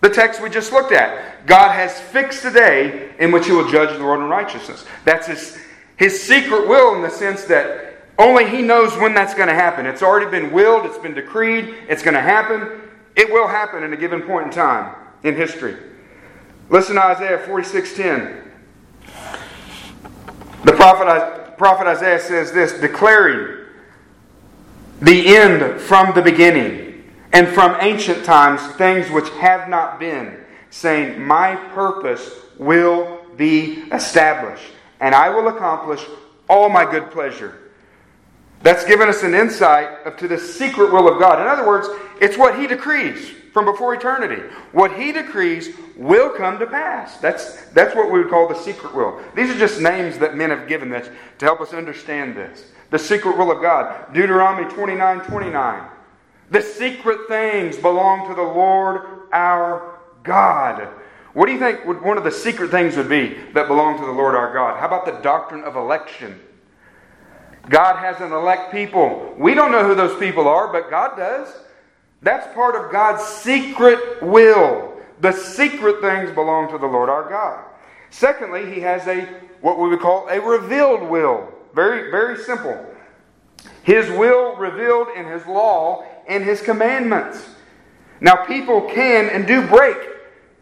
[0.00, 1.46] The text we just looked at.
[1.46, 4.84] God has fixed a day in which He will judge the world in righteousness.
[5.04, 5.58] That's His,
[5.96, 9.86] his secret will in the sense that only He knows when that's going to happen.
[9.86, 12.80] It's already been willed, it's been decreed, it's going to happen.
[13.14, 15.76] It will happen at a given point in time in history.
[16.70, 18.41] Listen to Isaiah 46:10.
[20.64, 23.66] The prophet, prophet Isaiah says this, declaring
[25.00, 30.38] the end from the beginning and from ancient times things which have not been,
[30.70, 34.70] saying, My purpose will be established,
[35.00, 36.04] and I will accomplish
[36.48, 37.58] all my good pleasure.
[38.62, 41.40] That's given us an insight to the secret will of God.
[41.40, 41.88] In other words,
[42.20, 44.42] it's what He decrees from before eternity.
[44.72, 47.18] What He decrees will come to pass.
[47.18, 49.20] That's, that's what we would call the secret will.
[49.36, 52.70] These are just names that men have given this to help us understand this.
[52.90, 54.12] The secret will of God.
[54.12, 55.88] Deuteronomy 29 29.
[56.50, 60.88] The secret things belong to the Lord our God.
[61.32, 64.04] What do you think would, one of the secret things would be that belong to
[64.04, 64.78] the Lord our God?
[64.78, 66.38] How about the doctrine of election?
[67.68, 69.34] God has an elect people.
[69.38, 71.48] We don't know who those people are, but God does.
[72.22, 75.00] That's part of God's secret will.
[75.20, 77.64] The secret things belong to the Lord our God.
[78.10, 79.28] Secondly, he has a
[79.60, 81.48] what we would call a revealed will.
[81.74, 82.84] Very, very simple.
[83.82, 87.48] His will revealed in his law and his commandments.
[88.20, 89.96] Now, people can and do break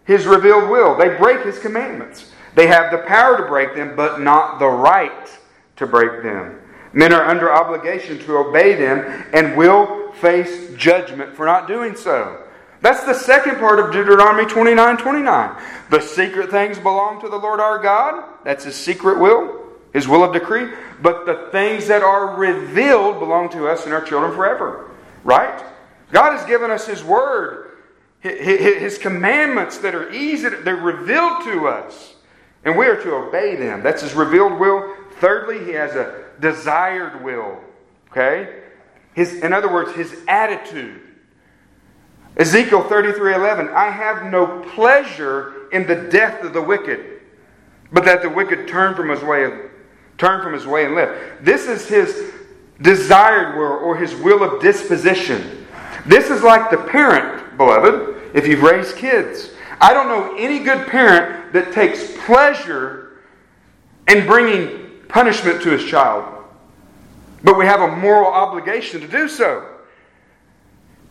[0.04, 2.32] his revealed will, they break his commandments.
[2.56, 5.28] They have the power to break them, but not the right
[5.76, 6.59] to break them.
[6.92, 12.42] Men are under obligation to obey them and will face judgment for not doing so.
[12.82, 15.62] That's the second part of Deuteronomy 29 29.
[15.90, 18.24] The secret things belong to the Lord our God.
[18.44, 19.60] That's his secret will,
[19.92, 20.72] his will of decree.
[21.02, 24.90] But the things that are revealed belong to us and our children forever.
[25.24, 25.62] Right?
[26.12, 27.72] God has given us His Word,
[28.20, 32.14] His commandments that are easy, they're revealed to us,
[32.64, 33.82] and we are to obey them.
[33.82, 34.96] That's His revealed will.
[35.20, 37.58] Thirdly, He has a desired will.
[38.10, 38.62] Okay?
[39.14, 41.00] His, in other words, His attitude.
[42.36, 47.20] Ezekiel 33 11, I have no pleasure in the death of the wicked,
[47.92, 49.50] but that the wicked turn from his way
[50.16, 51.38] turn from his way and live.
[51.40, 52.32] This is his
[52.82, 55.66] desired will or his will of disposition.
[56.06, 59.50] This is like the parent, beloved, if you've raised kids.
[59.80, 63.18] I don't know any good parent that takes pleasure
[64.08, 66.40] in bringing punishment to his child.
[67.42, 69.66] But we have a moral obligation to do so.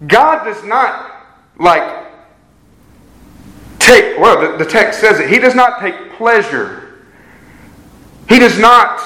[0.08, 1.12] God does not,
[1.60, 2.08] like,
[3.80, 7.06] take, well, the, the text says it, He does not take pleasure.
[8.30, 9.02] He does not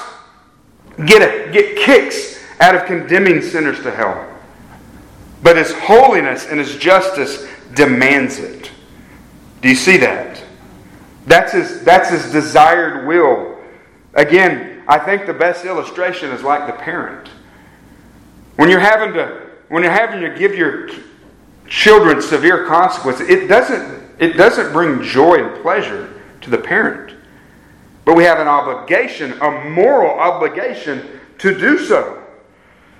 [1.06, 4.30] get, a, get kicks out of condemning sinners to hell.
[5.42, 8.70] But His holiness and His justice demands it.
[9.62, 10.42] Do you see that?
[11.26, 13.58] That's His, that's his desired will.
[14.12, 17.28] Again, I think the best illustration is like the parent.
[18.56, 20.88] When you're having to, when you're having to give your
[21.66, 27.16] children severe consequences, it doesn't, it doesn't bring joy and pleasure to the parent.
[28.04, 32.22] But we have an obligation, a moral obligation to do so.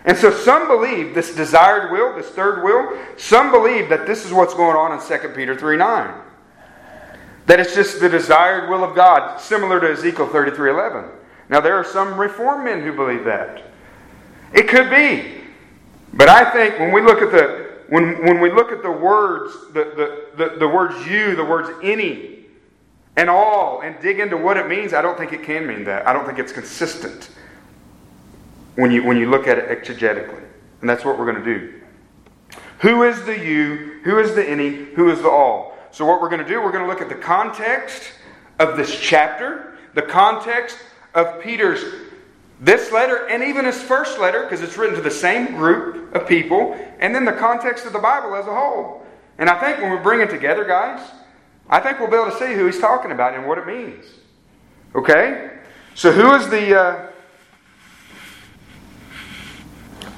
[0.06, 4.32] And so some believe this desired will, this third will, some believe that this is
[4.32, 6.20] what's going on in 2 Peter 3 9.
[7.46, 11.04] That it's just the desired will of God, similar to Ezekiel 33 11.
[11.48, 13.62] Now, there are some reform men who believe that.
[14.52, 15.42] It could be.
[16.12, 19.52] But I think when we look at the when, when we look at the words,
[19.72, 22.46] the, the, the, the words you, the words any,
[23.16, 26.06] and all, and dig into what it means, I don't think it can mean that.
[26.06, 27.30] I don't think it's consistent
[28.74, 30.42] when you, when you look at it exegetically.
[30.80, 31.80] And that's what we're going to do.
[32.80, 34.00] Who is the you?
[34.04, 34.70] Who is the any?
[34.70, 35.76] Who is the all?
[35.90, 38.02] So, what we're going to do, we're going to look at the context
[38.58, 40.78] of this chapter, the context
[41.14, 41.84] of Peter's
[42.60, 46.26] this letter and even his first letter, because it's written to the same group of
[46.26, 49.04] people, and then the context of the Bible as a whole.
[49.38, 51.04] And I think when we bring it together, guys,
[51.68, 54.04] I think we'll be able to see who he's talking about and what it means.
[54.94, 55.50] Okay?
[55.94, 57.06] So who is the uh,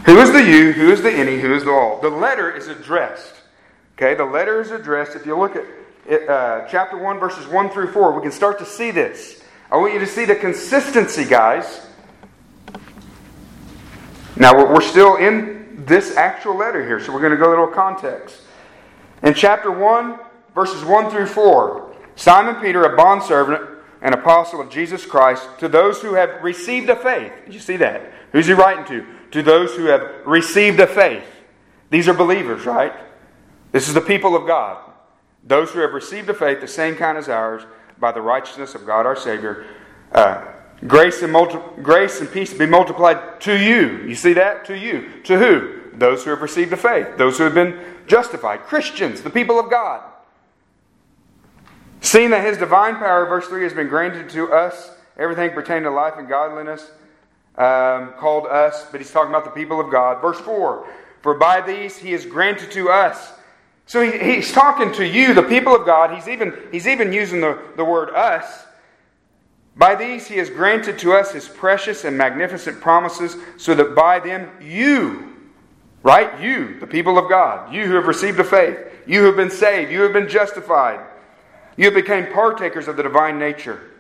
[0.05, 0.73] who is the you?
[0.73, 1.41] Who is the any?
[1.41, 2.01] Who is the all?
[2.01, 3.35] The letter is addressed.
[3.95, 5.17] Okay, the letter is addressed.
[5.17, 5.65] If you look at
[6.07, 9.43] it, uh, chapter one, verses one through four, we can start to see this.
[9.71, 11.87] I want you to see the consistency, guys.
[14.37, 17.67] Now we're still in this actual letter here, so we're going to go a little
[17.67, 18.43] context.
[19.23, 20.19] In chapter 1,
[20.55, 23.69] verses 1 through 4, Simon Peter, a bondservant
[24.03, 27.33] and apostle of Jesus Christ, to those who have received a faith.
[27.49, 28.13] You see that?
[28.33, 29.07] Who's he writing to?
[29.33, 31.25] To those who have received a faith.
[31.91, 32.93] These are believers, right?
[33.73, 34.79] This is the people of God.
[35.45, 37.63] Those who have received a faith, the same kind as ours,
[37.99, 39.67] by the righteousness of God our Savior.
[40.13, 40.45] Uh,
[40.87, 44.05] grace, and multi- grace and peace be multiplied to you.
[44.07, 44.65] You see that?
[44.67, 45.23] To you.
[45.25, 45.81] To who?
[45.99, 47.17] Those who have received a faith.
[47.17, 48.61] Those who have been justified.
[48.61, 50.03] Christians, the people of God.
[52.01, 55.91] Seeing that his divine power, verse 3, has been granted to us, everything pertaining to
[55.91, 56.91] life and godliness,
[57.57, 60.21] um, called us, but he's talking about the people of God.
[60.21, 60.87] Verse 4
[61.23, 63.33] For by these he is granted to us.
[63.87, 66.13] So he, he's talking to you, the people of God.
[66.15, 68.65] He's even, he's even using the, the word us.
[69.77, 74.19] By these he has granted to us his precious and magnificent promises, so that by
[74.19, 75.35] them you,
[76.03, 76.41] right?
[76.41, 79.51] You, the people of God, you who have received a faith, you who have been
[79.51, 81.01] saved, you have been justified,
[81.77, 83.93] you have become partakers of the divine nature.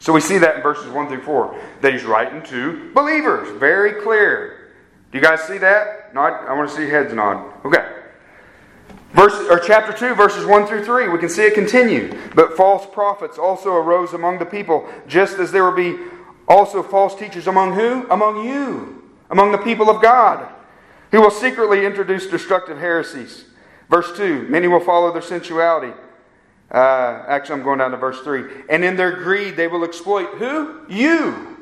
[0.00, 3.56] So we see that in verses 1 through 4, that he's writing to believers.
[3.58, 4.72] Very clear.
[5.12, 6.12] Do you guys see that?
[6.12, 6.44] Nod?
[6.46, 7.52] I want to see heads nod.
[7.64, 7.93] Okay.
[9.14, 12.12] Verse, or chapter 2, verses 1 through 3, we can see it continue.
[12.34, 15.96] But false prophets also arose among the people, just as there will be
[16.48, 18.10] also false teachers among who?
[18.10, 20.52] Among you, among the people of God,
[21.12, 23.44] who will secretly introduce destructive heresies.
[23.88, 25.92] Verse 2 Many will follow their sensuality.
[26.68, 28.64] Uh, actually, I'm going down to verse 3.
[28.68, 30.80] And in their greed, they will exploit who?
[30.88, 31.56] You.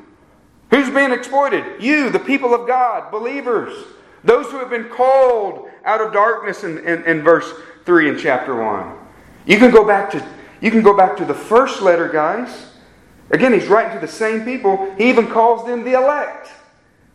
[0.71, 1.83] Who's being exploited?
[1.83, 3.75] You, the people of God, believers.
[4.23, 7.51] Those who have been called out of darkness in, in, in verse
[7.85, 8.97] 3 in chapter 1.
[9.45, 10.25] You can go back to
[10.61, 12.71] you can go back to the first letter, guys.
[13.31, 14.93] Again, he's writing to the same people.
[14.97, 16.49] He even calls them the elect,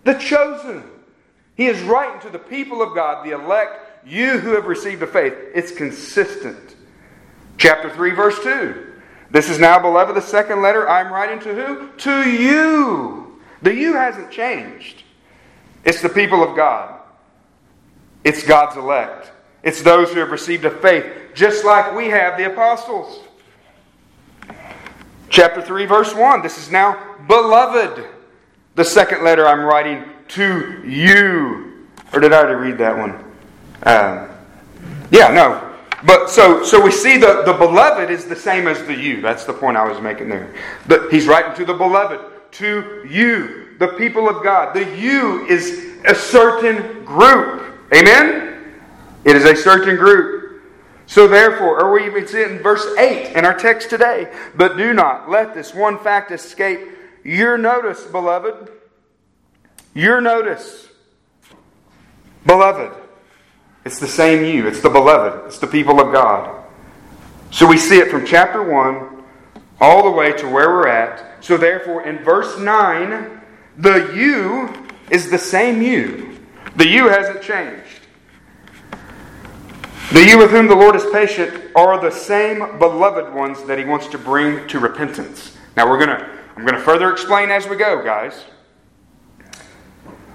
[0.04, 0.82] the chosen.
[1.56, 5.06] He is writing to the people of God, the elect, you who have received a
[5.06, 5.32] faith.
[5.54, 6.76] It's consistent.
[7.56, 8.92] Chapter 3, verse 2.
[9.30, 11.88] This is now, beloved, the second letter I'm writing to who?
[11.88, 13.40] To you.
[13.62, 15.04] The you hasn't changed.
[15.84, 16.97] It's the people of God.
[18.24, 19.32] It's God's elect.
[19.62, 21.04] It's those who have received a faith,
[21.34, 23.24] just like we have the apostles.
[25.28, 26.42] Chapter 3, verse 1.
[26.42, 28.04] This is now, beloved,
[28.74, 31.86] the second letter I'm writing to you.
[32.12, 33.12] Or did I already read that one?
[33.82, 34.30] Um,
[35.10, 35.64] yeah, no.
[36.04, 39.20] But so so we see the, the beloved is the same as the you.
[39.20, 40.54] That's the point I was making there.
[40.86, 42.20] But he's writing to the beloved,
[42.52, 44.74] to you, the people of God.
[44.74, 47.77] The you is a certain group.
[47.92, 48.78] Amen?
[49.24, 50.62] It is a certain group.
[51.06, 54.32] So therefore, or we even in verse 8 in our text today.
[54.56, 56.80] But do not let this one fact escape
[57.24, 58.70] your notice, beloved.
[59.94, 60.88] Your notice.
[62.44, 62.92] Beloved.
[63.84, 64.66] It's the same you.
[64.66, 65.46] It's the beloved.
[65.46, 66.64] It's the people of God.
[67.50, 69.24] So we see it from chapter 1
[69.80, 71.42] all the way to where we're at.
[71.42, 73.40] So therefore, in verse 9,
[73.78, 76.27] the you is the same you.
[76.78, 78.06] The you hasn't changed.
[80.12, 83.84] The you with whom the Lord is patient are the same beloved ones that he
[83.84, 85.56] wants to bring to repentance.
[85.76, 88.44] Now we're going to I'm going to further explain as we go, guys.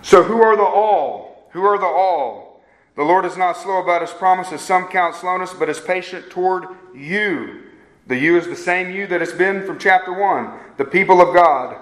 [0.01, 1.47] So who are the all?
[1.51, 2.61] Who are the all?
[2.97, 4.59] The Lord is not slow about his promises.
[4.59, 7.61] Some count slowness, but is patient toward you.
[8.07, 11.33] The you is the same you that has been from chapter 1, the people of
[11.33, 11.77] God.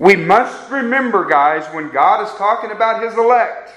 [0.00, 3.70] We must remember, guys, when God is talking about his elect,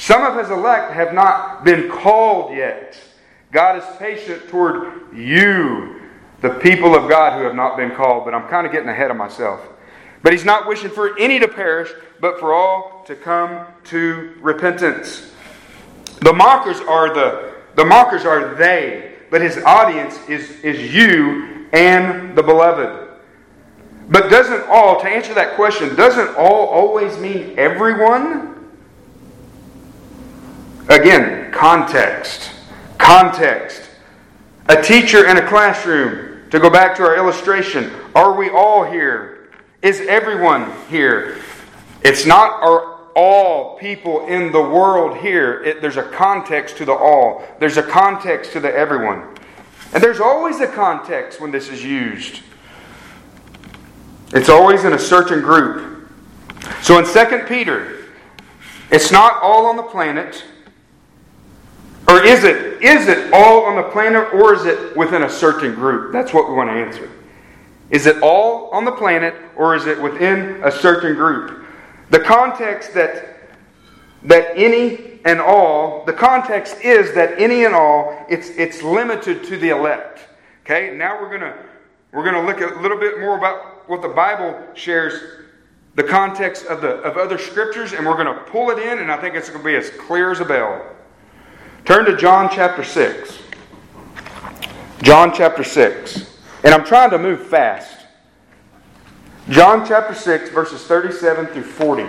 [0.00, 2.98] some of his elect have not been called yet.
[3.52, 6.00] God is patient toward you,
[6.40, 9.10] the people of God who have not been called, but I'm kind of getting ahead
[9.10, 9.60] of myself.
[10.22, 15.34] But he's not wishing for any to perish, but for all to come to repentance.
[16.20, 22.34] The mockers are the the mockers are they, but his audience is, is you and
[22.34, 23.08] the beloved.
[24.08, 28.59] But doesn't all, to answer that question, doesn't all always mean everyone?
[30.90, 32.50] Again, context.
[32.98, 33.88] Context.
[34.68, 39.50] A teacher in a classroom, to go back to our illustration, are we all here
[39.82, 41.38] Is everyone here?
[42.02, 45.62] It's not are all people in the world here.
[45.62, 47.44] It, there's a context to the all.
[47.60, 49.36] There's a context to the everyone.
[49.92, 52.42] And there's always a context when this is used.
[54.32, 56.08] It's always in a certain group.
[56.82, 58.04] So in 2 Peter,
[58.90, 60.44] it's not all on the planet.
[62.10, 62.82] Or is it?
[62.82, 66.12] Is it all on the planet or is it within a certain group?
[66.12, 67.08] That's what we want to answer.
[67.90, 71.64] Is it all on the planet or is it within a certain group?
[72.10, 73.26] The context that
[74.24, 79.56] that any and all, the context is that any and all, it's it's limited to
[79.56, 80.26] the elect.
[80.64, 80.96] Okay?
[80.96, 81.56] Now we're gonna
[82.12, 85.46] we're gonna look a little bit more about what the Bible shares
[85.94, 89.20] the context of the of other scriptures, and we're gonna pull it in, and I
[89.20, 90.96] think it's gonna be as clear as a bell.
[91.84, 93.38] Turn to John chapter 6.
[95.02, 96.38] John chapter 6.
[96.62, 97.96] And I'm trying to move fast.
[99.48, 102.06] John chapter 6, verses 37 through 40.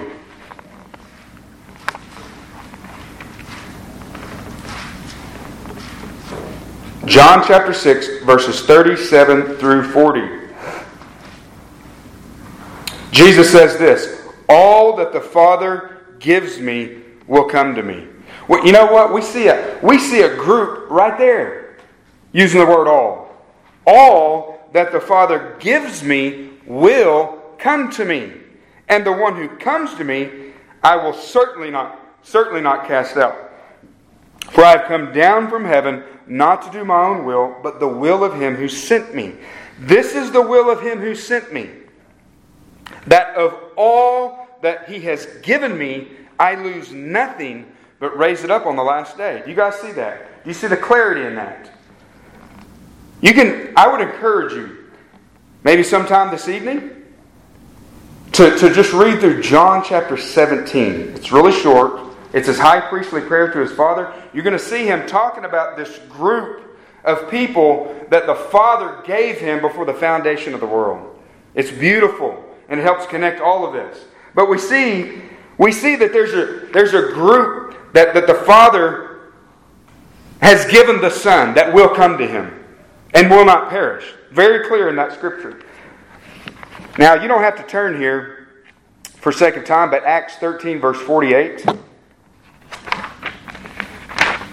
[7.05, 10.41] John chapter 6, verses 37 through 40.
[13.11, 18.10] Jesus says this All that the Father gives me will come to me.
[18.51, 19.13] Well, you know what?
[19.13, 21.77] We see a we see a group right there
[22.33, 23.31] using the word all.
[23.87, 28.33] All that the Father gives me will come to me.
[28.89, 30.51] And the one who comes to me,
[30.83, 33.53] I will certainly not certainly not cast out.
[34.49, 37.87] For I have come down from heaven not to do my own will, but the
[37.87, 39.35] will of him who sent me.
[39.79, 41.69] This is the will of him who sent me.
[43.07, 47.71] That of all that he has given me, I lose nothing,
[48.01, 49.43] but raise it up on the last day.
[49.45, 50.43] Do you guys see that?
[50.43, 51.71] Do you see the clarity in that?
[53.21, 54.87] You can, I would encourage you,
[55.63, 56.89] maybe sometime this evening,
[58.31, 61.13] to, to just read through John chapter 17.
[61.15, 62.01] It's really short.
[62.33, 64.11] It's his high priestly prayer to his Father.
[64.33, 69.37] You're going to see him talking about this group of people that the Father gave
[69.37, 71.19] him before the foundation of the world.
[71.53, 74.05] It's beautiful and it helps connect all of this.
[74.33, 75.21] But we see
[75.59, 79.33] we see that there's a there's a group that, that the Father
[80.41, 82.63] has given the Son that will come to him
[83.13, 84.13] and will not perish.
[84.31, 85.61] Very clear in that scripture.
[86.97, 88.65] Now, you don't have to turn here
[89.15, 91.65] for second time, but Acts 13, verse 48.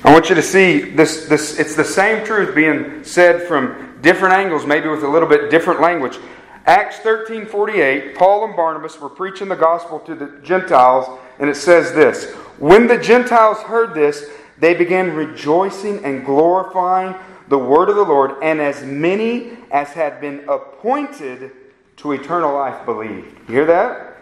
[0.05, 4.35] I want you to see this, this it's the same truth being said from different
[4.35, 6.19] angles, maybe with a little bit different language.
[6.67, 11.57] Acts 13 48, Paul and Barnabas were preaching the gospel to the Gentiles, and it
[11.57, 14.27] says this When the Gentiles heard this,
[14.59, 17.15] they began rejoicing and glorifying
[17.49, 21.53] the word of the Lord, and as many as had been appointed
[21.99, 23.39] to eternal life believed.
[23.49, 24.17] You hear that?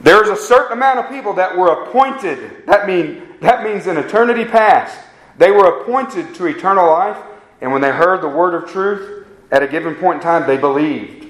[0.00, 2.66] There's a certain amount of people that were appointed.
[2.66, 4.96] That, mean, that means in eternity past.
[5.38, 7.18] They were appointed to eternal life,
[7.60, 10.56] and when they heard the word of truth at a given point in time, they
[10.56, 11.26] believed.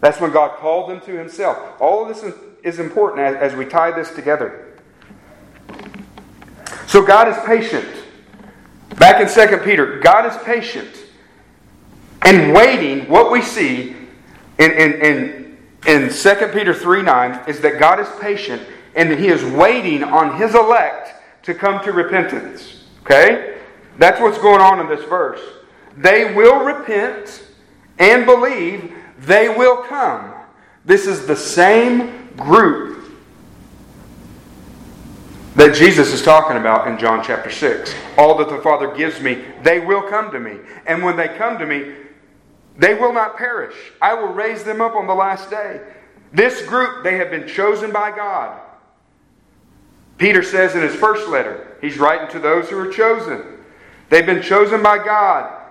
[0.00, 1.58] That's when God called them to Himself.
[1.80, 4.65] All of this is important as we tie this together.
[6.86, 7.88] So God is patient.
[8.96, 11.04] Back in 2 Peter, God is patient
[12.22, 13.08] and waiting.
[13.08, 13.96] What we see
[14.58, 18.62] in, in, in, in 2 Peter 3 9 is that God is patient
[18.94, 22.84] and He is waiting on His elect to come to repentance.
[23.02, 23.58] Okay?
[23.98, 25.40] That's what's going on in this verse.
[25.96, 27.44] They will repent
[27.98, 30.34] and believe, they will come.
[30.84, 32.95] This is the same group
[35.56, 37.94] that Jesus is talking about in John chapter 6.
[38.18, 40.58] All that the Father gives me, they will come to me.
[40.86, 41.94] And when they come to me,
[42.76, 43.74] they will not perish.
[44.00, 45.80] I will raise them up on the last day.
[46.30, 48.60] This group, they have been chosen by God.
[50.18, 53.42] Peter says in his first letter, he's writing to those who are chosen.
[54.10, 55.62] They've been chosen by God.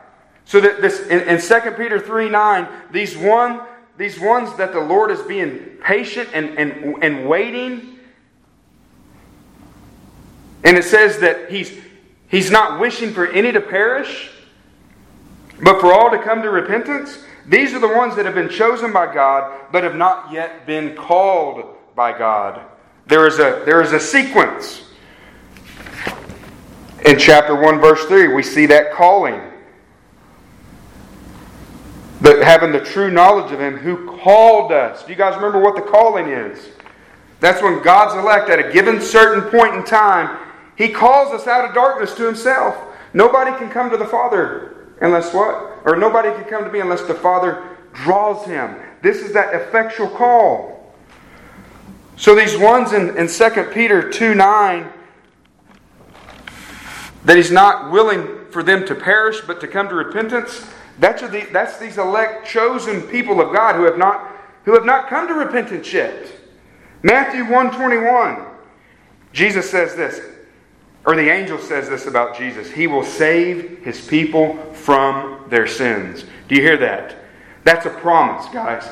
[0.45, 3.61] So that this in, in 2 Peter 3 9, these one
[3.97, 7.94] these ones that the Lord is being patient and, and, and waiting
[10.65, 11.71] and it says that he's,
[12.27, 14.31] he's not wishing for any to perish,
[15.61, 17.19] but for all to come to repentance.
[17.47, 20.95] These are the ones that have been chosen by God, but have not yet been
[20.95, 22.65] called by God.
[23.05, 24.81] There is a, there is a sequence.
[27.05, 29.39] In chapter 1, verse 3, we see that calling.
[32.21, 35.03] But having the true knowledge of Him who called us.
[35.03, 36.69] Do you guys remember what the calling is?
[37.39, 40.39] That's when God's elect at a given certain point in time
[40.75, 42.75] he calls us out of darkness to Himself.
[43.13, 45.81] Nobody can come to the Father unless what?
[45.85, 47.63] Or nobody can come to me unless the Father
[47.93, 48.75] draws him.
[49.01, 50.93] this is that effectual call.
[52.17, 54.91] So these ones in, in 2 Peter 2 9,
[57.25, 60.67] that he's not willing for them to perish but to come to repentance,
[60.99, 64.31] that's, the, that's these elect, chosen people of God who have not,
[64.63, 66.27] who have not come to repentance yet.
[67.03, 68.45] Matthew 121,
[69.33, 70.21] Jesus says this,
[71.05, 72.71] or the angel says this about Jesus.
[72.71, 76.25] He will save his people from their sins.
[76.47, 77.15] Do you hear that?
[77.63, 78.87] That's a promise, guys.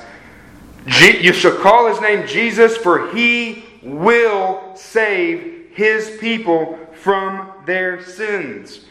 [0.85, 8.81] You shall call his name Jesus, for he will save his people from their sins.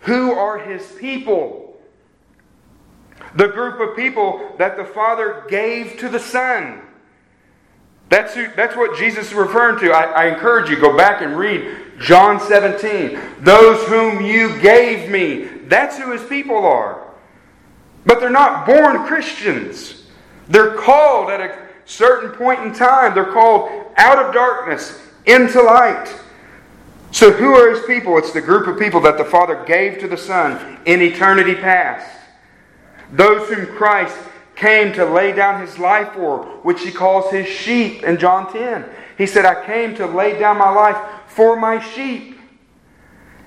[0.00, 1.80] Who are his people?
[3.34, 6.82] The group of people that the Father gave to the Son.
[8.08, 9.90] That's, who, that's what Jesus is referring to.
[9.90, 13.18] I, I encourage you, go back and read John 17.
[13.40, 15.44] Those whom you gave me.
[15.68, 17.08] That's who his people are.
[18.04, 20.04] But they're not born Christians.
[20.48, 23.14] They're called at a certain point in time.
[23.14, 26.12] They're called out of darkness into light.
[27.12, 28.16] So, who are his people?
[28.18, 32.10] It's the group of people that the Father gave to the Son in eternity past.
[33.12, 34.16] Those whom Christ
[34.56, 38.84] came to lay down his life for, which he calls his sheep in John 10.
[39.18, 40.96] He said, I came to lay down my life
[41.34, 42.38] for my sheep.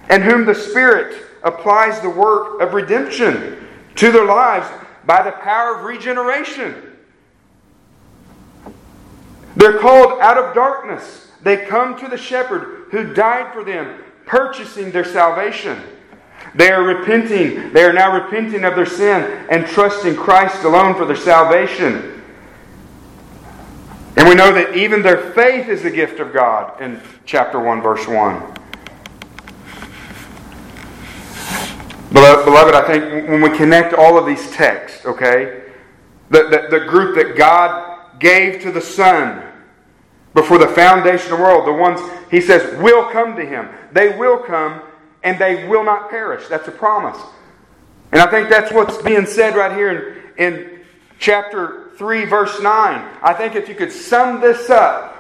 [0.09, 4.67] And whom the Spirit applies the work of redemption to their lives
[5.05, 6.75] by the power of regeneration.
[9.55, 11.31] They're called out of darkness.
[11.41, 15.79] They come to the shepherd who died for them, purchasing their salvation.
[16.55, 17.71] They are repenting.
[17.71, 22.14] They are now repenting of their sin and trusting Christ alone for their salvation.
[24.17, 27.81] And we know that even their faith is a gift of God in chapter 1,
[27.81, 28.55] verse 1.
[32.11, 35.63] Beloved, I think when we connect all of these texts, okay,
[36.29, 39.43] the, the, the group that God gave to the Son
[40.33, 41.99] before the foundation of the world, the ones
[42.31, 44.81] He says will come to Him, they will come
[45.23, 46.47] and they will not perish.
[46.47, 47.17] That's a promise.
[48.13, 50.79] And I think that's what's being said right here in, in
[51.19, 53.17] chapter 3, verse 9.
[53.21, 55.13] I think if you could sum this up,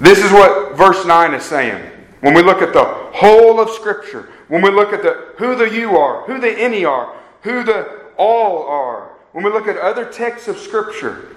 [0.00, 1.90] this is what verse 9 is saying.
[2.20, 5.70] When we look at the whole of Scripture, when we look at the who the
[5.70, 10.04] you are, who the any are, who the all are, when we look at other
[10.04, 11.34] texts of Scripture,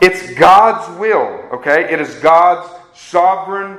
[0.00, 1.92] it's God's will, okay?
[1.92, 3.78] It is God's sovereign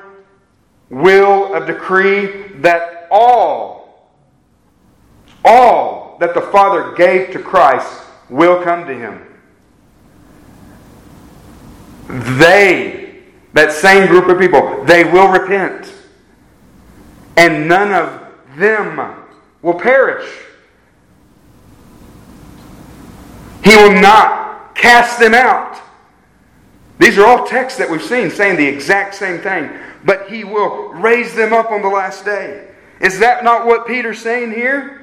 [0.90, 4.12] will, a decree that all,
[5.46, 9.26] all that the Father gave to Christ will come to him.
[12.38, 13.24] They,
[13.54, 15.94] that same group of people, they will repent
[17.40, 18.22] and none of
[18.58, 19.16] them
[19.62, 20.30] will perish.
[23.64, 25.80] He will not cast them out.
[26.98, 29.70] These are all texts that we've seen saying the exact same thing.
[30.04, 32.68] But he will raise them up on the last day.
[33.00, 34.99] Is that not what Peter's saying here?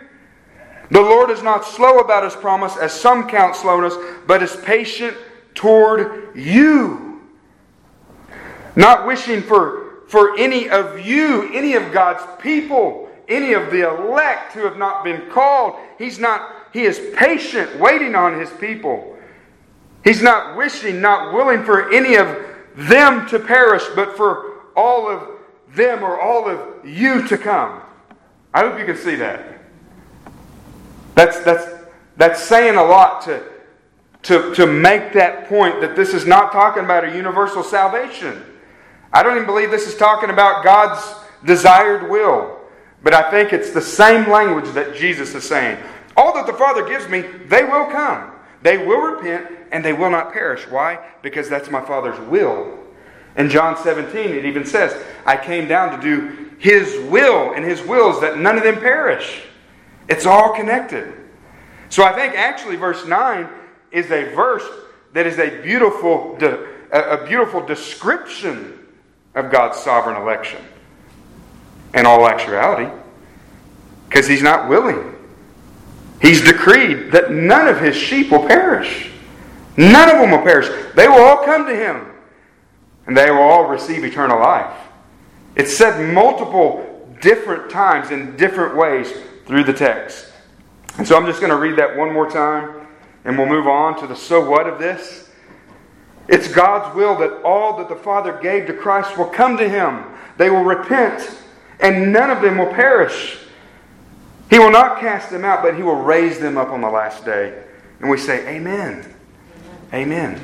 [0.91, 3.95] The Lord is not slow about his promise, as some count slowness,
[4.26, 5.16] but is patient
[5.55, 7.20] toward you.
[8.76, 14.53] Not wishing for for any of you, any of God's people, any of the elect
[14.53, 15.76] who have not been called.
[15.99, 19.16] He's not, he is patient, waiting on his people.
[20.05, 22.28] He's not wishing, not willing for any of
[22.76, 25.28] them to perish, but for all of
[25.74, 27.82] them or all of you to come.
[28.55, 29.55] I hope you can see that.
[31.16, 31.66] That's, that's,
[32.18, 33.42] that's saying a lot to,
[34.24, 38.44] to, to make that point that this is not talking about a universal salvation.
[39.12, 41.02] I don't even believe this is talking about God's
[41.44, 42.58] desired will,
[43.02, 45.82] but I think it's the same language that Jesus is saying.
[46.18, 48.32] All that the Father gives me, they will come.
[48.62, 50.68] They will repent and they will not perish.
[50.68, 50.98] Why?
[51.22, 52.78] Because that's my Father's will.
[53.36, 57.82] In John 17, it even says, I came down to do His will, and His
[57.82, 59.44] will is that none of them perish.
[60.09, 61.12] It's all connected.
[61.88, 63.48] So I think actually verse 9
[63.90, 64.64] is a verse
[65.12, 66.38] that is a beautiful,
[66.92, 68.86] a beautiful description
[69.34, 70.62] of God's sovereign election
[71.94, 72.90] in all actuality
[74.09, 75.14] because he's not willing.
[76.20, 79.11] He's decreed that none of his sheep will perish.
[79.76, 80.68] None of them will perish.
[80.94, 82.07] They will all come to him
[83.07, 84.74] and they will all receive eternal life.
[85.54, 89.12] It's said multiple different times in different ways
[89.47, 90.32] through the text.
[90.99, 92.86] And so I'm just going to read that one more time
[93.26, 95.28] and we'll move on to the so what of this.
[96.28, 100.05] It's God's will that all that the Father gave to Christ will come to him.
[100.38, 101.36] They will repent,
[101.80, 103.38] and none of them will perish.
[104.51, 107.24] He will not cast them out, but he will raise them up on the last
[107.24, 107.64] day.
[108.01, 109.12] and we say, Amen.
[109.92, 110.40] Amen.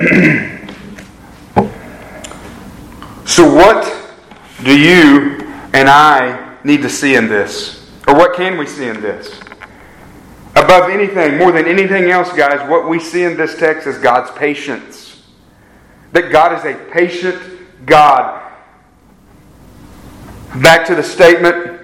[3.26, 4.14] so, what
[4.62, 5.40] do you
[5.72, 7.88] and I need to see in this?
[8.08, 9.40] Or what can we see in this?
[10.56, 14.30] Above anything, more than anything else, guys, what we see in this text is God's
[14.32, 15.22] patience.
[16.12, 17.40] That God is a patient
[17.86, 18.40] God.
[20.62, 21.80] Back to the statement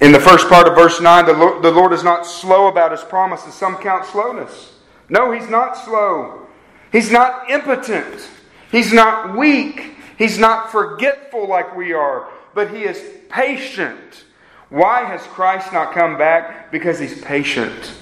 [0.00, 2.92] in the first part of verse 9 the Lord, the Lord is not slow about
[2.92, 3.54] his promises.
[3.54, 4.74] Some count slowness.
[5.08, 6.46] No, he's not slow.
[6.92, 8.28] He's not impotent.
[8.70, 9.96] He's not weak.
[10.18, 12.28] He's not forgetful like we are.
[12.54, 14.24] But he is patient.
[14.68, 16.70] Why has Christ not come back?
[16.70, 17.92] Because he's patient.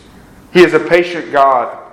[0.53, 1.93] He is a patient God.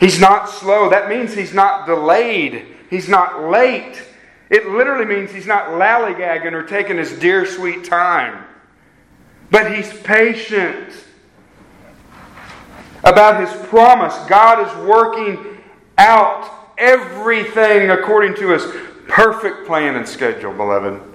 [0.00, 0.88] He's not slow.
[0.88, 2.64] That means he's not delayed.
[2.90, 4.02] He's not late.
[4.50, 8.44] It literally means he's not lallygagging or taking his dear sweet time.
[9.50, 10.92] But he's patient
[13.04, 14.14] about his promise.
[14.28, 15.58] God is working
[15.96, 18.64] out everything according to his
[19.08, 21.07] perfect plan and schedule, beloved.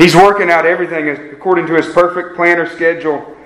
[0.00, 3.36] He's working out everything according to his perfect plan or schedule.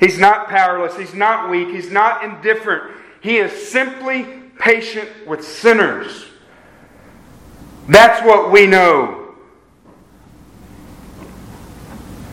[0.00, 0.96] He's not powerless.
[0.96, 1.68] He's not weak.
[1.68, 2.96] He's not indifferent.
[3.20, 4.24] He is simply
[4.58, 6.24] patient with sinners.
[7.88, 9.34] That's what we know.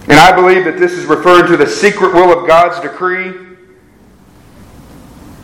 [0.04, 3.34] And I believe that this is referring to the secret will of God's decree.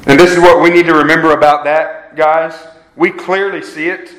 [0.08, 2.56] And this is what we need to remember about that, guys.
[2.96, 4.10] We clearly see it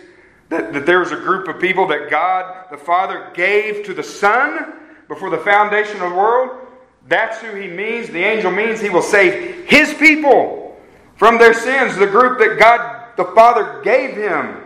[0.48, 4.02] that, that there was a group of people that God the Father gave to the
[4.02, 4.74] Son
[5.08, 6.66] before the foundation of the world.
[7.08, 8.08] That's who he means.
[8.08, 10.80] The angel means he will save his people
[11.16, 14.62] from their sins, the group that God the Father gave him.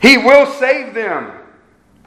[0.00, 1.32] He will save them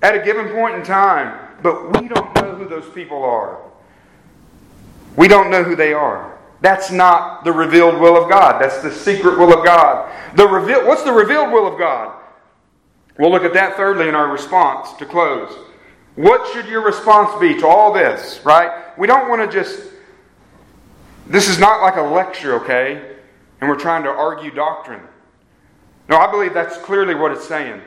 [0.02, 3.60] at a given point in time, but we don't know who those people are.
[5.16, 6.38] We don't know who they are.
[6.62, 8.62] That's not the revealed will of God.
[8.62, 10.12] That's the secret will of God.
[10.36, 12.18] The reveal, what's the revealed will of God?
[13.20, 15.53] We'll look at that thirdly in our response to close.
[16.15, 18.97] What should your response be to all this, right?
[18.97, 19.84] We don't want to just.
[21.28, 23.17] This is not like a lecture, okay?
[23.59, 25.01] And we're trying to argue doctrine.
[26.07, 27.82] No, I believe that's clearly what it's saying.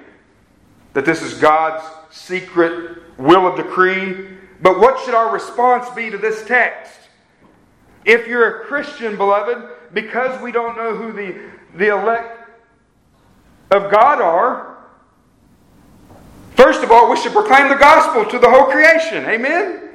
[0.92, 4.36] That this is God's secret will of decree.
[4.60, 6.92] But what should our response be to this text?
[8.04, 11.40] If you're a Christian, beloved, because we don't know who the,
[11.78, 12.50] the elect
[13.70, 14.71] of God are,
[16.62, 19.24] first of all, we should proclaim the gospel to the whole creation.
[19.24, 19.90] Amen?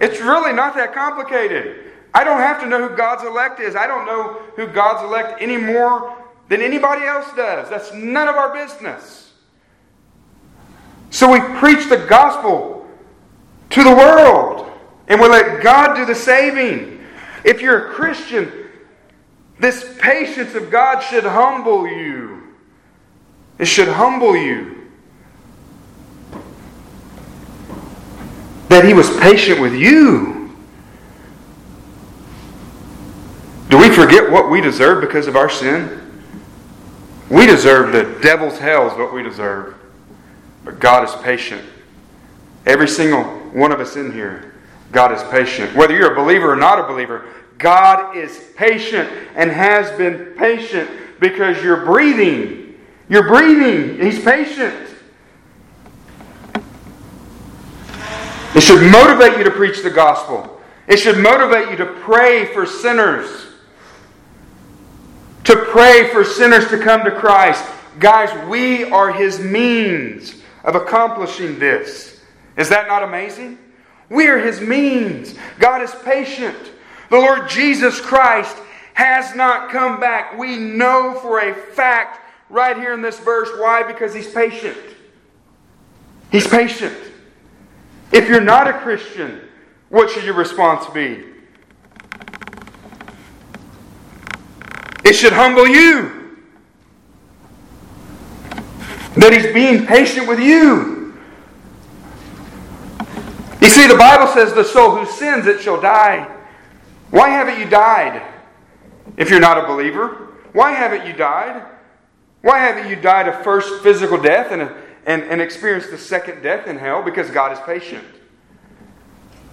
[0.00, 1.92] It's really not that complicated.
[2.12, 3.74] I don't have to know who God's elect is.
[3.74, 6.14] I don't know who God's elect any more
[6.48, 7.70] than anybody else does.
[7.70, 9.32] That's none of our business.
[11.10, 12.86] So we preach the gospel
[13.70, 14.70] to the world
[15.08, 17.02] and we let God do the saving.
[17.44, 18.52] If you're a Christian,
[19.58, 22.54] this patience of God should humble you.
[23.58, 24.81] It should humble you.
[28.72, 30.50] That He was patient with you.
[33.68, 36.00] Do we forget what we deserve because of our sin?
[37.28, 39.74] We deserve the devil's hell, is what we deserve.
[40.64, 41.62] But God is patient.
[42.64, 44.54] Every single one of us in here
[44.90, 45.76] God is patient.
[45.76, 47.26] Whether you're a believer or not a believer,
[47.58, 50.88] God is patient and has been patient
[51.20, 52.80] because you're breathing.
[53.10, 54.00] You're breathing.
[54.00, 54.91] He's patient.
[58.54, 60.60] It should motivate you to preach the gospel.
[60.86, 63.46] It should motivate you to pray for sinners.
[65.44, 67.64] To pray for sinners to come to Christ.
[67.98, 72.20] Guys, we are His means of accomplishing this.
[72.56, 73.58] Is that not amazing?
[74.10, 75.34] We are His means.
[75.58, 76.58] God is patient.
[77.08, 78.56] The Lord Jesus Christ
[78.94, 80.36] has not come back.
[80.36, 83.48] We know for a fact right here in this verse.
[83.56, 83.82] Why?
[83.82, 84.76] Because He's patient.
[86.30, 86.96] He's patient.
[88.12, 89.40] If you're not a Christian,
[89.88, 91.24] what should your response be?
[95.04, 96.38] It should humble you.
[99.16, 101.14] That He's being patient with you.
[103.60, 106.28] You see, the Bible says the soul who sins, it shall die.
[107.10, 108.22] Why haven't you died
[109.16, 110.28] if you're not a believer?
[110.52, 111.64] Why haven't you died?
[112.40, 116.42] Why haven't you died a first physical death and, a, and, and experienced the second
[116.42, 117.02] death in hell?
[117.02, 118.04] Because God is patient.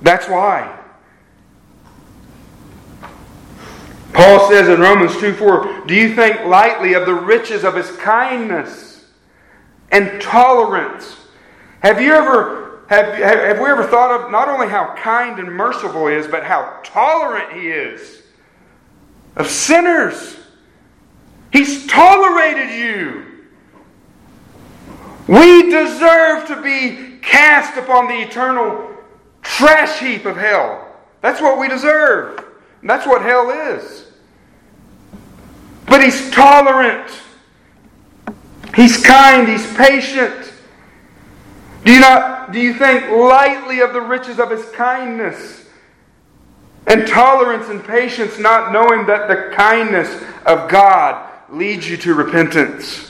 [0.02, 0.78] That's why.
[4.14, 7.90] Paul says in Romans 2 4, Do you think lightly of the riches of his
[7.98, 9.06] kindness
[9.92, 11.18] and tolerance?
[11.82, 16.08] Have you ever have, have we ever thought of not only how kind and merciful
[16.08, 18.24] he is, but how tolerant he is
[19.36, 20.38] of sinners.
[21.52, 23.26] He's tolerated you.
[25.30, 28.90] We deserve to be cast upon the eternal
[29.44, 30.88] trash heap of hell.
[31.22, 32.44] That's what we deserve.
[32.82, 34.08] That's what hell is.
[35.86, 37.12] But He's tolerant.
[38.76, 39.48] He's kind.
[39.48, 40.52] He's patient.
[41.86, 45.68] Do you not do you think lightly of the riches of his kindness
[46.88, 53.09] and tolerance and patience, not knowing that the kindness of God leads you to repentance?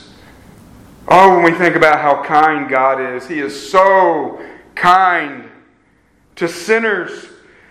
[1.12, 4.40] Oh, when we think about how kind God is, He is so
[4.76, 5.50] kind
[6.36, 7.26] to sinners.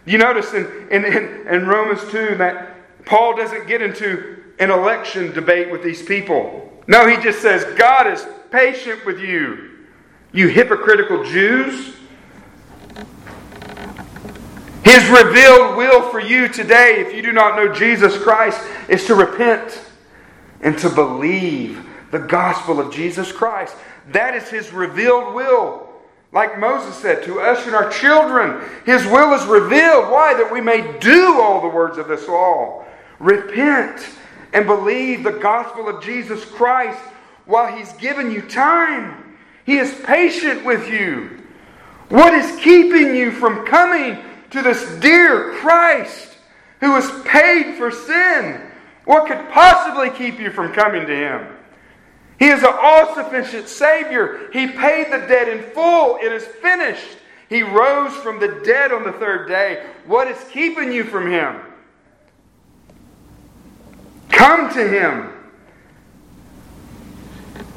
[0.06, 5.32] You notice in, in, in, in Romans 2 that Paul doesn't get into an election
[5.32, 6.84] debate with these people.
[6.88, 9.86] No, he just says, God is patient with you,
[10.34, 11.96] you hypocritical Jews.
[14.84, 19.16] His revealed will for you today, if you do not know Jesus Christ, is to
[19.16, 19.82] repent
[20.62, 23.76] and to believe the gospel of Jesus Christ.
[24.12, 25.88] That is His revealed will.
[26.32, 30.12] Like Moses said, to us and our children, His will is revealed.
[30.12, 30.36] Why?
[30.36, 32.86] That we may do all the words of this law.
[33.20, 34.08] Repent
[34.54, 37.00] and believe the gospel of Jesus Christ
[37.46, 39.38] while He's given you time.
[39.66, 41.44] He is patient with you.
[42.10, 46.38] What is keeping you from coming to this dear Christ
[46.80, 48.62] who has paid for sin?
[49.06, 51.48] What could possibly keep you from coming to Him?
[52.40, 54.50] He is an all sufficient Savior.
[54.54, 56.18] He paid the debt in full.
[56.18, 57.18] It is finished.
[57.50, 59.86] He rose from the dead on the third day.
[60.06, 61.60] What is keeping you from Him?
[64.30, 65.34] Come to Him.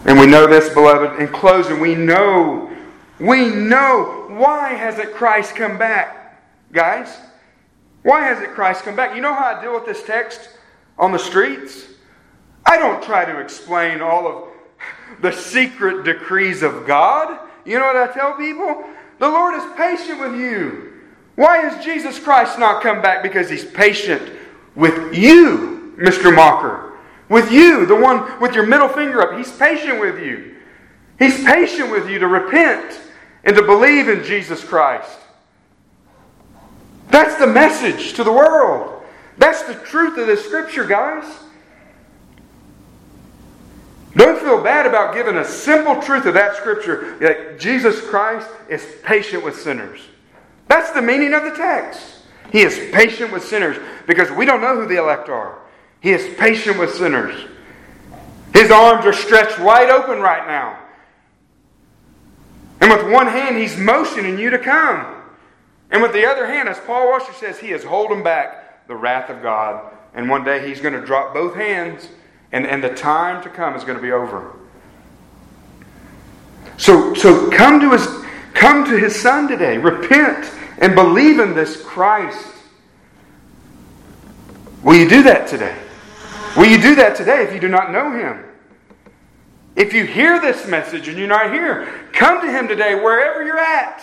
[0.04, 2.70] And we know this, beloved, in closing, we know,
[3.18, 6.40] we know why hasn't Christ come back,
[6.72, 7.16] guys?
[8.02, 9.14] Why hasn't Christ come back?
[9.14, 10.50] You know how I deal with this text
[10.98, 11.86] on the streets?
[12.64, 14.48] I don't try to explain all of
[15.20, 17.38] the secret decrees of God.
[17.64, 18.84] You know what I tell people?
[19.18, 20.92] The Lord is patient with you.
[21.36, 23.22] Why has Jesus Christ not come back?
[23.22, 24.32] Because he's patient
[24.74, 26.34] with you, Mr.
[26.34, 26.92] Mocker.
[27.28, 29.38] With you, the one with your middle finger up.
[29.38, 30.56] He's patient with you.
[31.18, 33.00] He's patient with you to repent
[33.44, 35.18] and to believe in Jesus Christ.
[37.10, 39.02] That's the message to the world.
[39.38, 41.24] That's the truth of this scripture, guys.
[44.14, 48.86] Don't feel bad about giving a simple truth of that scripture that Jesus Christ is
[49.02, 50.00] patient with sinners.
[50.68, 52.18] That's the meaning of the text.
[52.50, 55.58] He is patient with sinners because we don't know who the elect are.
[56.00, 57.48] He is patient with sinners.
[58.52, 60.78] His arms are stretched wide open right now.
[62.80, 65.22] And with one hand, he's motioning you to come.
[65.90, 69.30] And with the other hand, as Paul Washer says, he is holding back the wrath
[69.30, 69.90] of God.
[70.14, 72.08] And one day he's going to drop both hands
[72.52, 74.54] and, and the time to come is going to be over.
[76.76, 78.06] So, so come to his
[78.54, 79.78] come to his son today.
[79.78, 82.48] Repent and believe in this Christ.
[84.82, 85.76] Will you do that today?
[86.56, 88.44] Will you do that today if you do not know him?
[89.74, 93.58] If you hear this message and you're not here, come to him today wherever you're
[93.58, 94.02] at.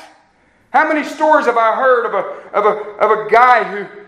[0.72, 3.99] How many stories have I heard of a, of a, of a guy who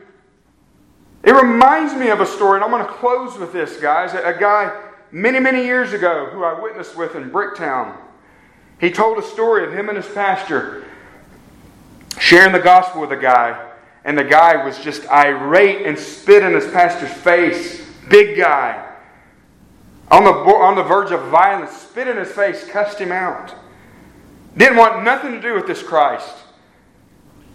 [1.23, 4.13] it reminds me of a story, and I'm going to close with this, guys.
[4.13, 4.75] A guy
[5.11, 7.95] many, many years ago who I witnessed with in Bricktown.
[8.79, 10.85] He told a story of him and his pastor
[12.19, 13.71] sharing the gospel with a guy,
[14.03, 17.87] and the guy was just irate and spit in his pastor's face.
[18.09, 18.87] Big guy.
[20.09, 23.53] On the, on the verge of violence, spit in his face, cussed him out.
[24.57, 26.35] Didn't want nothing to do with this Christ.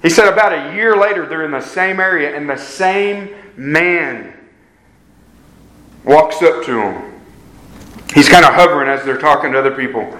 [0.02, 4.34] He said about a year later, they're in the same area, and the same man
[6.04, 7.12] walks up to him.
[8.14, 10.18] He's kind of hovering as they're talking to other people.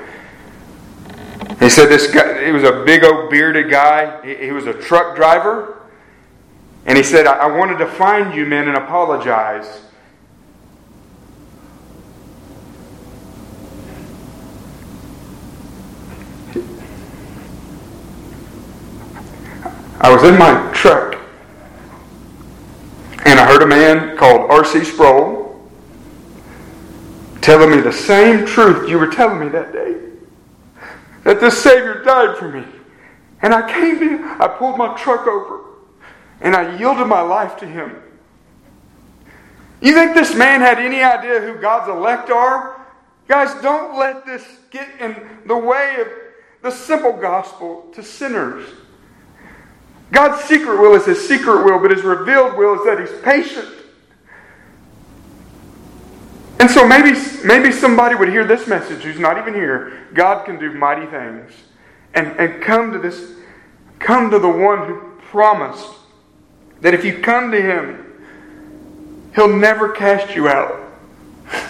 [1.61, 4.25] He said this guy, he was a big old bearded guy.
[4.27, 5.87] He, was a truck driver.
[6.85, 9.83] And he said, I, I wanted to find you men and apologize.
[20.07, 21.19] I was in my truck
[23.25, 24.85] and I heard a man called R.C.
[24.85, 25.69] Sproul
[27.41, 29.97] telling me the same truth you were telling me that day.
[31.25, 32.65] That the Savior died for me.
[33.43, 35.65] And I came him, I pulled my truck over,
[36.41, 38.01] and I yielded my life to him.
[39.81, 42.81] You think this man had any idea who God's elect are?
[43.27, 46.07] Guys, don't let this get in the way of
[46.63, 48.69] the simple gospel to sinners.
[50.13, 53.69] God's secret will is his secret will, but his revealed will is that he's patient.
[56.59, 60.07] And so maybe, maybe somebody would hear this message who's not even here.
[60.15, 61.53] God can do mighty things.
[62.15, 63.33] And, and come to this,
[63.99, 65.01] come to the one who
[65.31, 65.91] promised
[66.81, 70.83] that if you come to him, he'll never cast you out.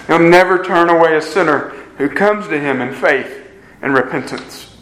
[0.07, 3.49] He'll never turn away a sinner who comes to him in faith
[3.82, 4.76] and repentance.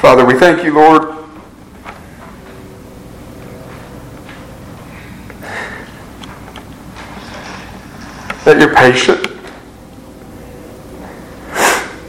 [0.00, 1.02] Father, we thank you, Lord.
[8.46, 9.26] That you're patient.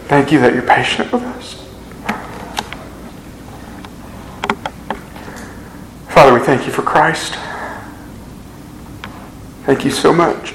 [0.08, 1.56] Thank you that you're patient with us.
[6.14, 7.36] Father, we thank you for Christ.
[9.66, 10.52] Thank you so much.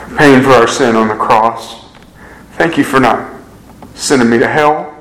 [0.00, 1.78] For paying for our sin on the cross.
[2.58, 3.17] Thank you for not
[4.08, 4.94] sending me to hell.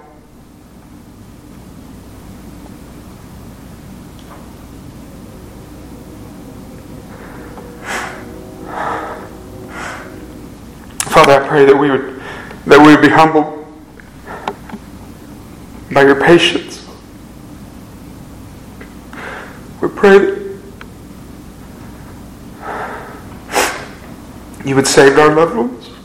[11.07, 12.21] Father, I pray that we would
[12.65, 13.65] that we would be humbled
[15.93, 16.85] by your patience.
[19.81, 20.59] We pray that
[24.65, 25.97] you would save our loved ones.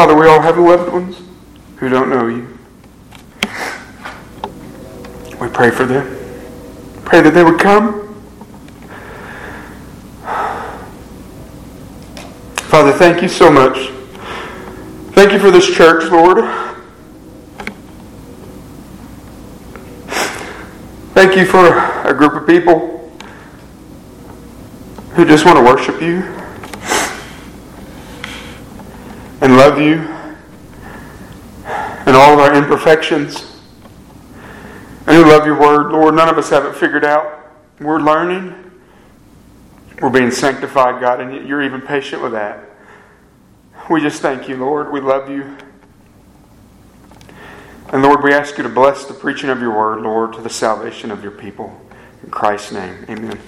[0.00, 1.22] Father, we all have loved ones
[1.76, 2.58] who don't know you.
[5.40, 6.04] We pray for them.
[7.04, 8.08] Pray that they would come.
[12.68, 13.90] Father, thank you so much.
[15.14, 16.38] Thank you for this church, Lord.
[21.14, 21.78] Thank you for
[22.08, 23.08] a group of people
[25.12, 26.22] who just want to worship you
[29.42, 30.09] and love you
[32.20, 33.56] all of our imperfections
[35.06, 35.90] and who love your word.
[35.90, 37.50] Lord, none of us have it figured out.
[37.80, 38.70] We're learning.
[40.02, 42.68] We're being sanctified, God, and you're even patient with that.
[43.88, 44.92] We just thank you, Lord.
[44.92, 45.56] We love you.
[47.92, 50.50] And Lord, we ask you to bless the preaching of your word, Lord, to the
[50.50, 51.74] salvation of your people.
[52.22, 53.38] In Christ's name, amen.